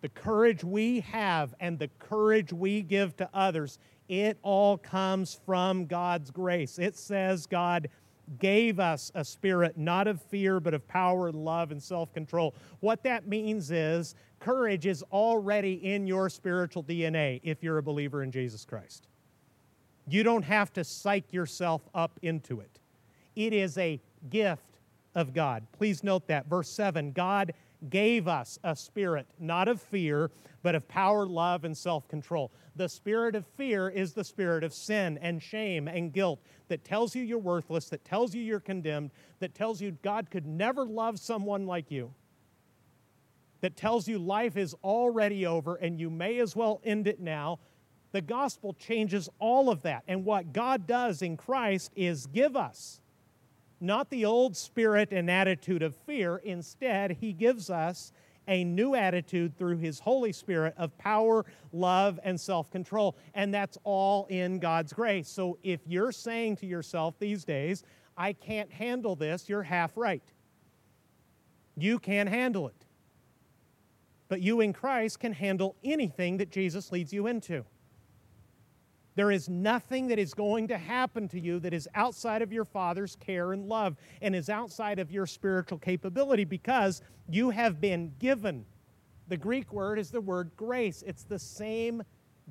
the 0.00 0.08
courage 0.08 0.64
we 0.64 1.00
have, 1.00 1.54
and 1.60 1.78
the 1.78 1.88
courage 1.98 2.52
we 2.52 2.82
give 2.82 3.16
to 3.16 3.28
others, 3.32 3.78
it 4.08 4.38
all 4.42 4.76
comes 4.76 5.40
from 5.46 5.86
God's 5.86 6.30
grace. 6.30 6.78
It 6.78 6.96
says 6.96 7.46
God 7.46 7.88
gave 8.38 8.80
us 8.80 9.12
a 9.14 9.24
spirit 9.24 9.76
not 9.76 10.06
of 10.06 10.20
fear, 10.22 10.60
but 10.60 10.74
of 10.74 10.86
power, 10.88 11.28
and 11.28 11.44
love, 11.44 11.70
and 11.70 11.82
self 11.82 12.12
control. 12.12 12.54
What 12.80 13.02
that 13.04 13.28
means 13.28 13.70
is 13.70 14.14
courage 14.40 14.86
is 14.86 15.02
already 15.12 15.74
in 15.84 16.06
your 16.06 16.28
spiritual 16.28 16.82
DNA 16.82 17.40
if 17.42 17.62
you're 17.62 17.78
a 17.78 17.82
believer 17.82 18.22
in 18.22 18.30
Jesus 18.30 18.64
Christ. 18.64 19.08
You 20.06 20.22
don't 20.22 20.44
have 20.44 20.72
to 20.74 20.84
psych 20.84 21.32
yourself 21.32 21.82
up 21.94 22.18
into 22.22 22.60
it, 22.60 22.80
it 23.36 23.52
is 23.52 23.78
a 23.78 24.00
gift 24.30 24.78
of 25.14 25.32
God. 25.32 25.66
Please 25.72 26.02
note 26.02 26.26
that. 26.26 26.46
Verse 26.46 26.68
7 26.68 27.12
God 27.12 27.54
gave 27.90 28.28
us 28.28 28.58
a 28.64 28.74
spirit 28.74 29.26
not 29.38 29.68
of 29.68 29.80
fear, 29.80 30.30
but 30.62 30.74
of 30.74 30.88
power, 30.88 31.26
love, 31.26 31.64
and 31.64 31.76
self 31.76 32.08
control. 32.08 32.50
The 32.76 32.88
spirit 32.88 33.36
of 33.36 33.46
fear 33.56 33.88
is 33.88 34.12
the 34.12 34.24
spirit 34.24 34.64
of 34.64 34.72
sin 34.72 35.18
and 35.22 35.42
shame 35.42 35.86
and 35.86 36.12
guilt 36.12 36.40
that 36.68 36.84
tells 36.84 37.14
you 37.14 37.22
you're 37.22 37.38
worthless, 37.38 37.88
that 37.90 38.04
tells 38.04 38.34
you 38.34 38.42
you're 38.42 38.60
condemned, 38.60 39.10
that 39.38 39.54
tells 39.54 39.80
you 39.80 39.96
God 40.02 40.30
could 40.30 40.46
never 40.46 40.84
love 40.84 41.20
someone 41.20 41.66
like 41.66 41.90
you, 41.90 42.12
that 43.60 43.76
tells 43.76 44.08
you 44.08 44.18
life 44.18 44.56
is 44.56 44.74
already 44.82 45.46
over 45.46 45.76
and 45.76 46.00
you 46.00 46.10
may 46.10 46.40
as 46.40 46.56
well 46.56 46.80
end 46.84 47.06
it 47.06 47.20
now. 47.20 47.60
The 48.14 48.22
gospel 48.22 48.74
changes 48.74 49.28
all 49.40 49.68
of 49.68 49.82
that. 49.82 50.04
And 50.06 50.24
what 50.24 50.52
God 50.52 50.86
does 50.86 51.20
in 51.20 51.36
Christ 51.36 51.90
is 51.96 52.26
give 52.26 52.54
us 52.54 53.00
not 53.80 54.08
the 54.08 54.24
old 54.24 54.56
spirit 54.56 55.08
and 55.10 55.28
attitude 55.28 55.82
of 55.82 55.96
fear. 56.06 56.36
Instead, 56.36 57.16
He 57.20 57.32
gives 57.32 57.70
us 57.70 58.12
a 58.46 58.62
new 58.62 58.94
attitude 58.94 59.58
through 59.58 59.78
His 59.78 59.98
Holy 59.98 60.30
Spirit 60.30 60.74
of 60.76 60.96
power, 60.96 61.44
love, 61.72 62.20
and 62.22 62.40
self 62.40 62.70
control. 62.70 63.16
And 63.34 63.52
that's 63.52 63.78
all 63.82 64.26
in 64.26 64.60
God's 64.60 64.92
grace. 64.92 65.28
So 65.28 65.58
if 65.64 65.80
you're 65.84 66.12
saying 66.12 66.54
to 66.58 66.66
yourself 66.66 67.18
these 67.18 67.44
days, 67.44 67.82
I 68.16 68.32
can't 68.32 68.70
handle 68.70 69.16
this, 69.16 69.48
you're 69.48 69.64
half 69.64 69.96
right. 69.96 70.22
You 71.76 71.98
can 71.98 72.28
handle 72.28 72.68
it. 72.68 72.86
But 74.28 74.40
you 74.40 74.60
in 74.60 74.72
Christ 74.72 75.18
can 75.18 75.32
handle 75.32 75.74
anything 75.82 76.36
that 76.36 76.52
Jesus 76.52 76.92
leads 76.92 77.12
you 77.12 77.26
into. 77.26 77.64
There 79.16 79.30
is 79.30 79.48
nothing 79.48 80.08
that 80.08 80.18
is 80.18 80.34
going 80.34 80.68
to 80.68 80.78
happen 80.78 81.28
to 81.28 81.40
you 81.40 81.60
that 81.60 81.72
is 81.72 81.88
outside 81.94 82.42
of 82.42 82.52
your 82.52 82.64
Father's 82.64 83.16
care 83.16 83.52
and 83.52 83.66
love 83.68 83.96
and 84.20 84.34
is 84.34 84.48
outside 84.48 84.98
of 84.98 85.12
your 85.12 85.26
spiritual 85.26 85.78
capability 85.78 86.44
because 86.44 87.00
you 87.28 87.50
have 87.50 87.80
been 87.80 88.12
given. 88.18 88.64
The 89.28 89.36
Greek 89.36 89.72
word 89.72 89.98
is 89.98 90.10
the 90.10 90.20
word 90.20 90.50
grace. 90.56 91.02
It's 91.06 91.24
the 91.24 91.38
same 91.38 92.02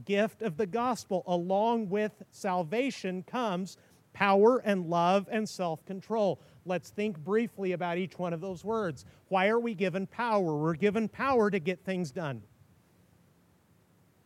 gift 0.05 0.41
of 0.41 0.57
the 0.57 0.65
gospel. 0.65 1.23
Along 1.27 1.89
with 1.89 2.23
salvation 2.31 3.23
comes 3.23 3.77
power 4.13 4.59
and 4.59 4.87
love 4.87 5.27
and 5.31 5.47
self 5.47 5.85
control. 5.85 6.39
Let's 6.65 6.91
think 6.91 7.17
briefly 7.19 7.73
about 7.73 7.97
each 7.97 8.17
one 8.17 8.31
of 8.31 8.39
those 8.39 8.63
words. 8.63 9.05
Why 9.27 9.49
are 9.49 9.59
we 9.59 9.73
given 9.73 10.07
power? 10.07 10.55
We're 10.55 10.75
given 10.75 11.09
power 11.09 11.51
to 11.51 11.59
get 11.59 11.83
things 11.83 12.11
done. 12.11 12.41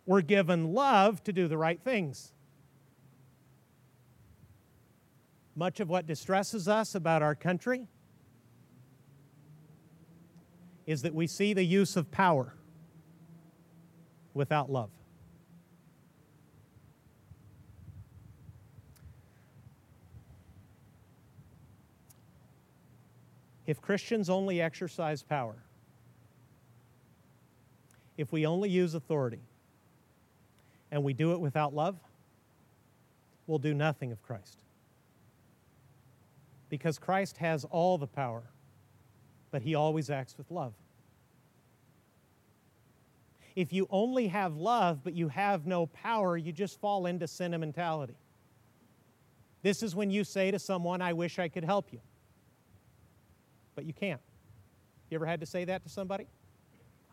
We're 0.07 0.21
given 0.21 0.73
love 0.73 1.21
to 1.25 1.33
do 1.33 1.49
the 1.49 1.57
right 1.57 1.79
things. 1.79 2.31
Much 5.53 5.81
of 5.81 5.89
what 5.89 6.07
distresses 6.07 6.69
us 6.69 6.95
about 6.95 7.21
our 7.21 7.35
country 7.35 7.87
is 10.85 11.01
that 11.01 11.13
we 11.13 11.27
see 11.27 11.53
the 11.53 11.63
use 11.63 11.97
of 11.97 12.09
power 12.09 12.53
without 14.33 14.71
love. 14.71 14.91
If 23.65 23.81
Christians 23.81 24.29
only 24.29 24.61
exercise 24.61 25.21
power, 25.21 25.57
if 28.15 28.31
we 28.31 28.45
only 28.45 28.69
use 28.69 28.93
authority, 28.93 29.41
and 30.91 31.03
we 31.03 31.13
do 31.13 31.33
it 31.33 31.39
without 31.39 31.73
love, 31.73 31.97
we'll 33.45 33.59
do 33.59 33.73
nothing 33.73 34.11
of 34.11 34.21
Christ. 34.21 34.63
Because 36.69 36.99
Christ 36.99 37.37
has 37.37 37.65
all 37.65 37.97
the 37.97 38.07
power, 38.07 38.43
but 39.51 39.61
he 39.61 39.75
always 39.75 40.09
acts 40.09 40.37
with 40.37 40.51
love. 40.51 40.73
If 43.55 43.73
you 43.73 43.87
only 43.89 44.27
have 44.27 44.55
love, 44.55 45.03
but 45.03 45.13
you 45.13 45.29
have 45.29 45.65
no 45.65 45.87
power, 45.87 46.37
you 46.37 46.51
just 46.51 46.79
fall 46.79 47.07
into 47.07 47.27
sentimentality. 47.27 48.15
This 49.63 49.81
is 49.81 49.95
when 49.95 50.11
you 50.11 50.23
say 50.23 50.51
to 50.51 50.59
someone, 50.59 51.01
I 51.01 51.13
wish 51.13 51.39
I 51.39 51.47
could 51.47 51.63
help 51.63 51.91
you. 51.91 51.99
But 53.75 53.85
you 53.85 53.93
can't. 53.93 54.21
You 55.09 55.15
ever 55.15 55.25
had 55.25 55.39
to 55.39 55.45
say 55.45 55.65
that 55.65 55.83
to 55.83 55.89
somebody? 55.89 56.27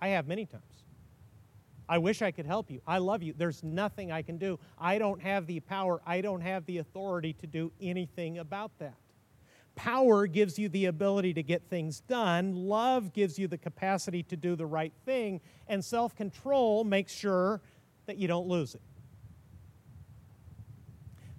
I 0.01 0.09
have 0.09 0.27
many 0.27 0.45
times. 0.45 0.84
I 1.89 1.99
wish 1.99 2.23
I 2.23 2.31
could 2.31 2.47
help 2.47 2.71
you. 2.71 2.81
I 2.87 2.99
love 2.99 3.23
you. 3.23 3.35
There's 3.37 3.63
nothing 3.63 4.11
I 4.11 4.23
can 4.23 4.39
do. 4.39 4.59
I 4.79 4.99
don't 4.99 5.21
have 5.21 5.47
the 5.47 5.61
power, 5.61 6.01
I 6.07 6.21
don't 6.21 6.41
have 6.41 6.65
the 6.67 6.79
authority 6.79 7.35
to 7.35 7.47
do 7.47 7.73
anything 7.81 8.39
about 8.39 8.79
that. 8.79 8.95
Power 9.75 10.27
gives 10.27 10.59
you 10.59 10.69
the 10.69 10.87
ability 10.87 11.35
to 11.35 11.43
get 11.43 11.63
things 11.69 12.01
done, 12.01 12.55
love 12.55 13.13
gives 13.13 13.39
you 13.39 13.49
the 13.49 13.59
capacity 13.59 14.23
to 14.25 14.37
do 14.37 14.55
the 14.55 14.67
right 14.67 14.93
thing, 15.05 15.41
and 15.67 15.85
self 15.85 16.15
control 16.15 16.85
makes 16.85 17.13
sure 17.13 17.61
that 18.07 18.17
you 18.17 18.29
don't 18.29 18.47
lose 18.47 18.75
it. 18.75 18.83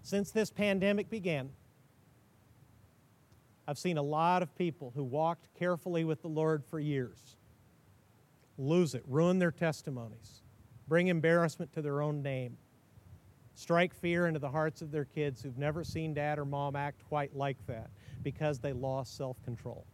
Since 0.02 0.32
this 0.32 0.52
pandemic 0.52 1.10
began, 1.10 1.50
I've 3.68 3.80
seen 3.80 3.98
a 3.98 4.04
lot 4.04 4.44
of 4.44 4.56
people 4.56 4.92
who 4.94 5.04
walked 5.04 5.48
carefully 5.58 6.04
with 6.04 6.22
the 6.22 6.28
Lord 6.28 6.64
for 6.66 6.80
years 6.80 7.38
lose 8.58 8.96
it, 8.96 9.04
ruin 9.08 9.40
their 9.40 9.52
testimonies. 9.52 10.42
bring 10.88 11.08
embarrassment 11.08 11.74
to 11.74 11.82
their 11.82 12.02
own 12.02 12.22
name, 12.22 12.58
strike 13.56 13.94
fear 13.94 14.28
into 14.28 14.40
the 14.40 14.50
hearts 14.50 14.82
of 14.82 14.92
their 14.92 15.06
kids 15.06 15.42
who've 15.42 15.58
never 15.58 15.84
seen 15.84 16.14
dad 16.14 16.38
or 16.38 16.46
mom 16.46 16.76
act 16.76 17.04
quite 17.08 17.36
like 17.36 17.58
that 17.66 17.90
because 18.22 18.60
they 18.60 18.74
lost 18.74 19.18
self 19.18 19.42
control. 19.44 19.86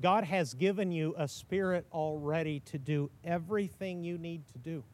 God 0.00 0.24
has 0.24 0.54
given 0.54 0.92
you 0.92 1.14
a 1.18 1.28
spirit 1.28 1.86
already 1.92 2.60
to 2.60 2.78
do 2.78 3.10
everything 3.24 4.02
you 4.02 4.16
need 4.16 4.46
to 4.48 4.58
do. 4.58 4.84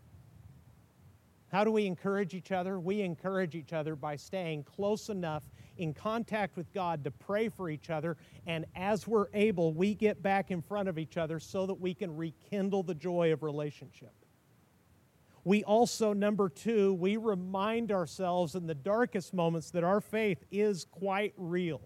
How 1.53 1.63
do 1.63 1.71
we 1.71 1.87
encourage 1.87 2.35
each 2.35 2.51
other? 2.51 2.81
We 2.81 3.03
encourage 3.03 3.55
each 3.55 3.73
other 3.73 3.95
by 3.95 4.17
staying 4.17 4.65
close 4.65 5.09
enough 5.09 5.45
in 5.77 5.95
contact 5.95 6.57
with 6.57 6.73
God 6.73 7.05
to 7.05 7.11
pray 7.11 7.49
for 7.49 7.69
each 7.69 7.91
other. 7.91 8.17
And 8.47 8.67
as 8.75 9.07
we're 9.07 9.29
able, 9.35 9.73
we 9.73 9.95
get 9.95 10.23
back 10.23 10.51
in 10.51 10.63
front 10.63 10.89
of 10.89 10.99
each 10.99 11.17
other 11.17 11.39
so 11.39 11.67
that 11.67 11.81
we 11.81 11.95
can 11.95 12.17
rekindle 12.17 12.83
the 12.83 12.95
joy 12.95 13.33
of 13.33 13.43
relationship. 13.43 14.13
We 15.45 15.63
also, 15.63 16.13
number 16.13 16.49
two, 16.49 16.95
we 16.95 17.17
remind 17.17 17.93
ourselves 17.93 18.57
in 18.57 18.67
the 18.67 18.75
darkest 18.75 19.33
moments 19.33 19.71
that 19.71 19.85
our 19.85 20.01
faith 20.01 20.45
is 20.51 20.85
quite 20.85 21.35
real. 21.37 21.83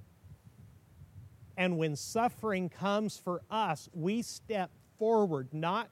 And 1.59 1.77
when 1.77 1.95
suffering 1.95 2.71
comes 2.71 3.19
for 3.19 3.43
us, 3.51 3.89
we 3.93 4.23
step 4.23 4.71
forward, 4.99 5.49
not 5.53 5.91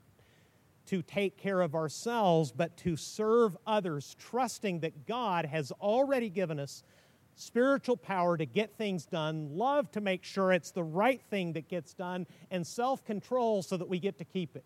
to 0.87 1.03
take 1.03 1.37
care 1.37 1.61
of 1.61 1.75
ourselves, 1.75 2.51
but 2.51 2.75
to 2.79 2.97
serve 2.97 3.55
others, 3.67 4.17
trusting 4.19 4.81
that 4.81 5.07
God 5.07 5.45
has 5.45 5.71
already 5.73 6.31
given 6.31 6.59
us 6.59 6.83
spiritual 7.39 7.97
power 7.97 8.37
to 8.37 8.47
get 8.47 8.77
things 8.77 9.07
done, 9.07 9.49
love 9.53 9.91
to 9.93 10.01
make 10.01 10.25
sure 10.25 10.53
it's 10.53 10.71
the 10.71 10.83
right 10.83 11.21
thing 11.31 11.53
that 11.55 11.69
gets 11.69 11.95
done, 11.95 12.27
and 12.51 12.67
self 12.67 13.05
control 13.05 13.63
so 13.63 13.77
that 13.77 13.89
we 13.89 13.99
get 13.99 14.19
to 14.19 14.25
keep 14.25 14.57
it 14.57 14.65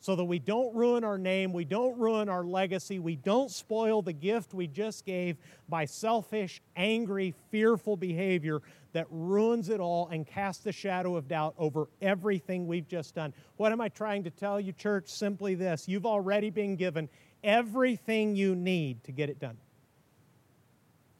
so 0.00 0.14
that 0.14 0.24
we 0.24 0.38
don't 0.38 0.74
ruin 0.74 1.04
our 1.04 1.18
name, 1.18 1.52
we 1.52 1.64
don't 1.64 1.98
ruin 1.98 2.28
our 2.28 2.44
legacy, 2.44 2.98
we 2.98 3.16
don't 3.16 3.50
spoil 3.50 4.00
the 4.00 4.12
gift 4.12 4.54
we 4.54 4.66
just 4.66 5.04
gave 5.04 5.36
by 5.68 5.84
selfish, 5.84 6.62
angry, 6.76 7.34
fearful 7.50 7.96
behavior 7.96 8.62
that 8.92 9.06
ruins 9.10 9.68
it 9.68 9.80
all 9.80 10.08
and 10.08 10.26
casts 10.26 10.62
the 10.62 10.72
shadow 10.72 11.16
of 11.16 11.28
doubt 11.28 11.54
over 11.58 11.88
everything 12.00 12.66
we've 12.66 12.88
just 12.88 13.14
done. 13.14 13.34
What 13.56 13.72
am 13.72 13.80
I 13.80 13.88
trying 13.88 14.24
to 14.24 14.30
tell 14.30 14.60
you, 14.60 14.72
church? 14.72 15.08
Simply 15.08 15.54
this 15.54 15.88
you've 15.88 16.06
already 16.06 16.50
been 16.50 16.76
given 16.76 17.08
everything 17.42 18.36
you 18.36 18.54
need 18.54 19.02
to 19.04 19.12
get 19.12 19.28
it 19.30 19.38
done. 19.38 19.56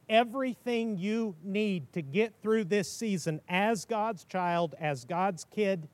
Everything 0.09 0.97
you 0.97 1.35
need 1.43 1.93
to 1.93 2.01
get 2.01 2.33
through 2.41 2.65
this 2.65 2.91
season 2.91 3.39
as 3.47 3.85
God's 3.85 4.25
child, 4.25 4.75
as 4.79 5.05
God's 5.05 5.45
kid 5.45 5.87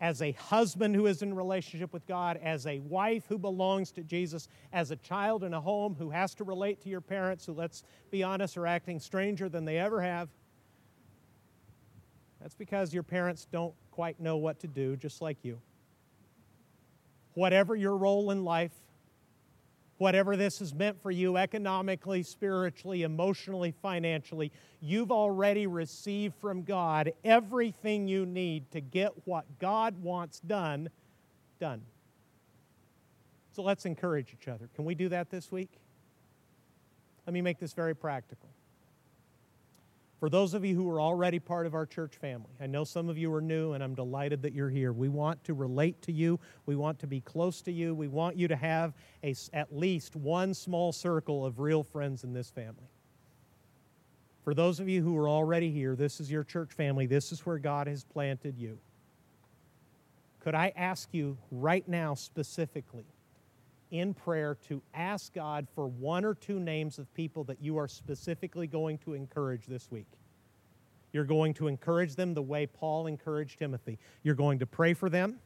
as 0.00 0.20
a 0.20 0.32
husband 0.32 0.94
who 0.94 1.06
is 1.06 1.22
in 1.22 1.34
relationship 1.34 1.92
with 1.92 2.06
God, 2.06 2.38
as 2.42 2.66
a 2.66 2.80
wife 2.80 3.24
who 3.28 3.38
belongs 3.38 3.90
to 3.92 4.02
Jesus, 4.02 4.48
as 4.72 4.90
a 4.90 4.96
child 4.96 5.42
in 5.42 5.54
a 5.54 5.60
home 5.60 5.94
who 5.98 6.10
has 6.10 6.34
to 6.34 6.44
relate 6.44 6.82
to 6.82 6.88
your 6.88 7.00
parents 7.00 7.46
who, 7.46 7.52
let's 7.52 7.82
be 8.10 8.22
honest, 8.22 8.56
are 8.58 8.66
acting 8.66 9.00
stranger 9.00 9.48
than 9.48 9.64
they 9.64 9.78
ever 9.78 10.02
have. 10.02 10.28
That's 12.40 12.54
because 12.54 12.92
your 12.92 13.02
parents 13.02 13.46
don't 13.50 13.74
quite 13.90 14.20
know 14.20 14.36
what 14.36 14.60
to 14.60 14.66
do, 14.66 14.96
just 14.96 15.22
like 15.22 15.38
you. 15.42 15.58
Whatever 17.32 17.74
your 17.74 17.96
role 17.96 18.30
in 18.30 18.44
life, 18.44 18.72
whatever 19.98 20.36
this 20.36 20.58
has 20.58 20.74
meant 20.74 21.00
for 21.00 21.10
you 21.10 21.36
economically, 21.36 22.22
spiritually, 22.22 23.02
emotionally, 23.02 23.72
financially, 23.82 24.52
you've 24.80 25.10
already 25.10 25.66
received 25.66 26.34
from 26.40 26.62
God 26.62 27.12
everything 27.24 28.06
you 28.06 28.26
need 28.26 28.70
to 28.72 28.80
get 28.80 29.12
what 29.26 29.44
God 29.58 30.02
wants 30.02 30.40
done, 30.40 30.90
done. 31.58 31.82
So 33.52 33.62
let's 33.62 33.86
encourage 33.86 34.34
each 34.38 34.48
other. 34.48 34.68
Can 34.74 34.84
we 34.84 34.94
do 34.94 35.08
that 35.08 35.30
this 35.30 35.50
week? 35.50 35.70
Let 37.26 37.32
me 37.32 37.40
make 37.40 37.58
this 37.58 37.72
very 37.72 37.94
practical. 37.94 38.50
For 40.18 40.30
those 40.30 40.54
of 40.54 40.64
you 40.64 40.74
who 40.74 40.88
are 40.90 41.00
already 41.00 41.38
part 41.38 41.66
of 41.66 41.74
our 41.74 41.84
church 41.84 42.16
family, 42.16 42.50
I 42.58 42.66
know 42.66 42.84
some 42.84 43.10
of 43.10 43.18
you 43.18 43.32
are 43.34 43.42
new, 43.42 43.74
and 43.74 43.84
I'm 43.84 43.94
delighted 43.94 44.40
that 44.42 44.54
you're 44.54 44.70
here. 44.70 44.92
We 44.92 45.10
want 45.10 45.44
to 45.44 45.52
relate 45.52 46.00
to 46.02 46.12
you. 46.12 46.40
We 46.64 46.74
want 46.74 46.98
to 47.00 47.06
be 47.06 47.20
close 47.20 47.60
to 47.62 47.72
you. 47.72 47.94
We 47.94 48.08
want 48.08 48.36
you 48.36 48.48
to 48.48 48.56
have 48.56 48.94
a, 49.22 49.34
at 49.52 49.76
least 49.76 50.16
one 50.16 50.54
small 50.54 50.92
circle 50.92 51.44
of 51.44 51.58
real 51.58 51.82
friends 51.82 52.24
in 52.24 52.32
this 52.32 52.48
family. 52.48 52.88
For 54.42 54.54
those 54.54 54.80
of 54.80 54.88
you 54.88 55.02
who 55.02 55.16
are 55.18 55.28
already 55.28 55.70
here, 55.70 55.94
this 55.96 56.18
is 56.18 56.30
your 56.30 56.44
church 56.44 56.72
family. 56.72 57.06
This 57.06 57.30
is 57.30 57.44
where 57.44 57.58
God 57.58 57.86
has 57.86 58.04
planted 58.04 58.56
you. 58.56 58.78
Could 60.40 60.54
I 60.54 60.72
ask 60.76 61.08
you 61.12 61.36
right 61.50 61.86
now, 61.86 62.14
specifically, 62.14 63.04
in 63.90 64.14
prayer 64.14 64.56
to 64.68 64.82
ask 64.94 65.32
God 65.32 65.66
for 65.74 65.86
one 65.86 66.24
or 66.24 66.34
two 66.34 66.58
names 66.58 66.98
of 66.98 67.12
people 67.14 67.44
that 67.44 67.60
you 67.60 67.76
are 67.78 67.88
specifically 67.88 68.66
going 68.66 68.98
to 68.98 69.14
encourage 69.14 69.66
this 69.66 69.90
week. 69.90 70.08
You're 71.12 71.24
going 71.24 71.54
to 71.54 71.68
encourage 71.68 72.14
them 72.14 72.34
the 72.34 72.42
way 72.42 72.66
Paul 72.66 73.06
encouraged 73.06 73.58
Timothy. 73.58 73.98
You're 74.22 74.34
going 74.34 74.58
to 74.58 74.66
pray 74.66 74.92
for 74.92 75.08
them. 75.08 75.38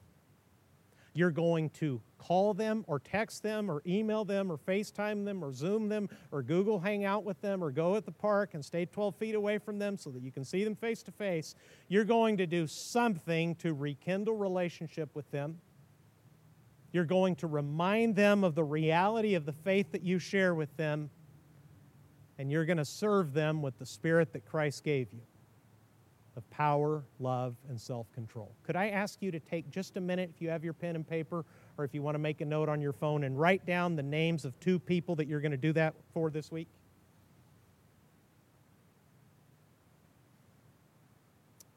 You're 1.13 1.31
going 1.31 1.71
to 1.71 2.01
call 2.19 2.55
them 2.55 2.85
or 2.87 3.01
text 3.01 3.43
them 3.43 3.71
or 3.71 3.83
email 3.87 4.25
them 4.25 4.51
or 4.51 4.59
FaceTime 4.59 5.25
them 5.25 5.45
or 5.45 5.53
Zoom 5.53 5.89
them 5.89 6.09
or 6.31 6.43
Google 6.43 6.79
hang 6.79 7.05
out 7.05 7.25
with 7.25 7.41
them 7.41 7.65
or 7.65 7.71
go 7.71 7.97
at 7.97 8.05
the 8.05 8.13
park 8.13 8.55
and 8.55 8.65
stay 8.65 8.85
12 8.85 9.17
feet 9.17 9.35
away 9.35 9.59
from 9.59 9.79
them 9.79 9.97
so 9.97 10.11
that 10.11 10.23
you 10.23 10.31
can 10.31 10.45
see 10.45 10.63
them 10.63 10.77
face 10.77 11.03
to 11.05 11.11
face. 11.11 11.55
You're 11.89 12.05
going 12.05 12.37
to 12.37 12.47
do 12.47 12.67
something 12.67 13.57
to 13.57 13.75
rekindle 13.75 14.37
relationship 14.37 15.11
with 15.15 15.29
them. 15.31 15.59
You're 16.93 17.05
going 17.05 17.37
to 17.37 17.47
remind 17.47 18.17
them 18.17 18.43
of 18.43 18.55
the 18.55 18.65
reality 18.65 19.35
of 19.35 19.47
the 19.47 19.53
faith 19.53 19.93
that 19.93 20.03
you 20.03 20.19
share 20.19 20.55
with 20.55 20.77
them, 20.77 21.11
and 22.39 22.51
you're 22.51 22.65
going 22.65 22.79
to 22.79 22.85
serve 22.85 23.33
them 23.33 23.63
with 23.63 23.79
the 23.79 23.87
spirit 23.87 24.33
that 24.33 24.45
Christ 24.45 24.83
gave 24.83 25.13
you 25.13 25.21
of 26.37 26.49
power, 26.51 27.05
love, 27.19 27.57
and 27.69 27.81
self 27.81 28.11
control. 28.13 28.55
Could 28.63 28.77
I 28.77 28.89
ask 28.89 29.21
you 29.21 29.31
to 29.31 29.41
take 29.41 29.71
just 29.71 29.97
a 29.97 30.01
minute, 30.01 30.31
if 30.35 30.41
you 30.41 30.49
have 30.49 30.65
your 30.65 30.73
pen 30.73 30.97
and 30.97 31.07
paper, 31.07 31.45
or 31.77 31.85
if 31.85 31.95
you 31.95 32.03
want 32.03 32.15
to 32.15 32.19
make 32.19 32.41
a 32.41 32.45
note 32.45 32.69
on 32.69 32.81
your 32.81 32.93
phone, 32.93 33.25
and 33.25 33.39
write 33.39 33.67
down 33.67 33.97
the 33.97 34.03
names 34.03 34.45
of 34.45 34.59
two 34.61 34.79
people 34.79 35.15
that 35.17 35.27
you're 35.27 35.41
going 35.41 35.51
to 35.53 35.57
do 35.57 35.73
that 35.75 35.95
for 36.13 36.31
this 36.31 36.51
week? 36.51 36.69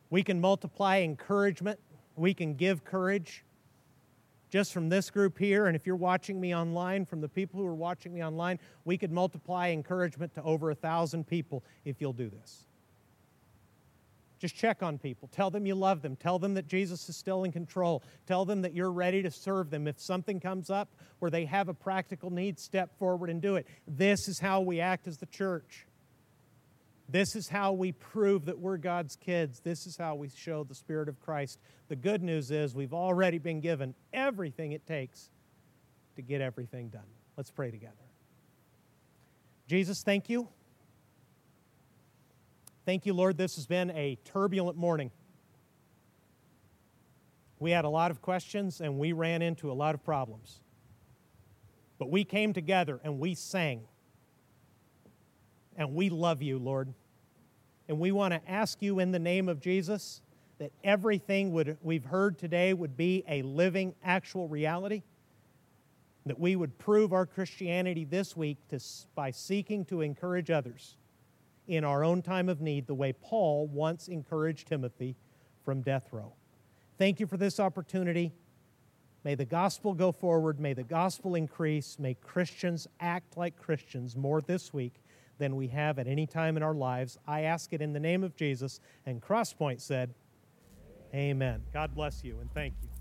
We 0.09 0.23
can 0.23 0.39
multiply 0.39 0.99
encouragement, 0.99 1.79
we 2.15 2.33
can 2.33 2.53
give 2.53 2.83
courage 2.83 3.43
just 4.53 4.71
from 4.71 4.87
this 4.87 5.09
group 5.09 5.39
here, 5.39 5.65
and 5.65 5.75
if 5.75 5.87
you're 5.87 5.95
watching 5.95 6.39
me 6.39 6.53
online, 6.53 7.05
from 7.05 7.21
the 7.21 7.27
people 7.27 7.59
who 7.59 7.65
are 7.65 7.73
watching 7.73 8.13
me 8.13 8.23
online, 8.23 8.59
we 8.85 8.99
could 8.99 9.11
multiply 9.11 9.69
encouragement 9.69 10.31
to 10.35 10.43
over 10.43 10.69
a 10.69 10.75
thousand 10.75 11.25
people 11.25 11.63
if 11.85 11.99
you'll 11.99 12.13
do 12.13 12.29
this. 12.29 12.67
Just 14.37 14.55
check 14.55 14.83
on 14.83 14.99
people. 14.99 15.27
Tell 15.31 15.49
them 15.49 15.65
you 15.65 15.73
love 15.73 16.03
them. 16.03 16.15
Tell 16.15 16.37
them 16.37 16.53
that 16.53 16.67
Jesus 16.67 17.09
is 17.09 17.17
still 17.17 17.45
in 17.45 17.51
control. 17.51 18.03
Tell 18.27 18.45
them 18.45 18.61
that 18.61 18.75
you're 18.75 18.91
ready 18.91 19.23
to 19.23 19.31
serve 19.31 19.71
them. 19.71 19.87
If 19.87 19.99
something 19.99 20.39
comes 20.39 20.69
up 20.69 20.87
where 21.17 21.31
they 21.31 21.45
have 21.45 21.67
a 21.67 21.73
practical 21.73 22.29
need, 22.29 22.59
step 22.59 22.95
forward 22.99 23.31
and 23.31 23.41
do 23.41 23.55
it. 23.55 23.65
This 23.87 24.27
is 24.27 24.37
how 24.37 24.61
we 24.61 24.79
act 24.79 25.07
as 25.07 25.17
the 25.17 25.25
church. 25.25 25.87
This 27.09 27.35
is 27.35 27.49
how 27.49 27.73
we 27.73 27.91
prove 27.91 28.45
that 28.45 28.57
we're 28.57 28.77
God's 28.77 29.15
kids. 29.15 29.59
This 29.59 29.85
is 29.85 29.97
how 29.97 30.15
we 30.15 30.29
show 30.29 30.63
the 30.63 30.75
Spirit 30.75 31.09
of 31.09 31.19
Christ. 31.19 31.59
The 31.89 31.95
good 31.95 32.23
news 32.23 32.49
is 32.49 32.73
we've 32.73 32.93
already 32.93 33.37
been 33.37 33.59
given 33.59 33.93
everything 34.13 34.71
it 34.71 34.87
takes 34.87 35.29
to 36.15 36.21
get 36.21 36.41
everything 36.41 36.89
done. 36.89 37.01
Let's 37.35 37.51
pray 37.51 37.71
together. 37.71 37.93
Jesus, 39.67 40.01
thank 40.03 40.29
you. 40.29 40.47
Thank 42.85 43.05
you, 43.05 43.13
Lord. 43.13 43.37
This 43.37 43.55
has 43.55 43.65
been 43.65 43.91
a 43.91 44.17
turbulent 44.25 44.77
morning. 44.77 45.11
We 47.59 47.71
had 47.71 47.85
a 47.85 47.89
lot 47.89 48.11
of 48.11 48.21
questions 48.21 48.81
and 48.81 48.99
we 48.99 49.13
ran 49.13 49.41
into 49.41 49.71
a 49.71 49.73
lot 49.73 49.95
of 49.95 50.03
problems. 50.03 50.59
But 51.97 52.09
we 52.09 52.25
came 52.25 52.53
together 52.53 52.99
and 53.03 53.19
we 53.19 53.35
sang. 53.35 53.83
And 55.75 55.95
we 55.95 56.09
love 56.09 56.41
you, 56.41 56.59
Lord. 56.59 56.93
And 57.87 57.99
we 57.99 58.11
want 58.11 58.33
to 58.33 58.41
ask 58.49 58.81
you 58.81 58.99
in 58.99 59.11
the 59.11 59.19
name 59.19 59.49
of 59.49 59.59
Jesus 59.59 60.21
that 60.59 60.71
everything 60.83 61.51
would, 61.51 61.77
we've 61.81 62.05
heard 62.05 62.37
today 62.37 62.73
would 62.73 62.95
be 62.95 63.23
a 63.27 63.41
living, 63.41 63.95
actual 64.03 64.47
reality. 64.47 65.03
That 66.25 66.39
we 66.39 66.55
would 66.55 66.77
prove 66.77 67.11
our 67.11 67.25
Christianity 67.25 68.05
this 68.05 68.37
week 68.37 68.57
to, 68.69 68.79
by 69.13 69.31
seeking 69.31 69.83
to 69.85 70.01
encourage 70.01 70.49
others 70.49 70.95
in 71.67 71.83
our 71.83 72.03
own 72.03 72.21
time 72.21 72.47
of 72.47 72.61
need, 72.61 72.87
the 72.87 72.93
way 72.93 73.13
Paul 73.13 73.67
once 73.67 74.07
encouraged 74.07 74.67
Timothy 74.67 75.15
from 75.65 75.81
death 75.81 76.09
row. 76.11 76.33
Thank 76.97 77.19
you 77.19 77.27
for 77.27 77.37
this 77.37 77.59
opportunity. 77.59 78.31
May 79.23 79.35
the 79.35 79.45
gospel 79.45 79.93
go 79.93 80.11
forward. 80.11 80.59
May 80.59 80.73
the 80.73 80.83
gospel 80.83 81.35
increase. 81.35 81.97
May 81.99 82.13
Christians 82.15 82.87
act 82.99 83.37
like 83.37 83.57
Christians 83.57 84.15
more 84.15 84.41
this 84.41 84.73
week 84.73 85.02
than 85.37 85.55
we 85.55 85.67
have 85.67 85.99
at 85.99 86.07
any 86.07 86.25
time 86.25 86.57
in 86.57 86.63
our 86.63 86.73
lives. 86.73 87.17
I 87.27 87.41
ask 87.41 87.73
it 87.73 87.81
in 87.81 87.93
the 87.93 87.99
name 87.99 88.23
of 88.23 88.35
Jesus. 88.35 88.79
And 89.05 89.21
Crosspoint 89.21 89.81
said, 89.81 90.13
Amen. 91.13 91.61
God 91.71 91.93
bless 91.93 92.23
you 92.23 92.39
and 92.39 92.51
thank 92.53 92.73
you. 92.81 92.92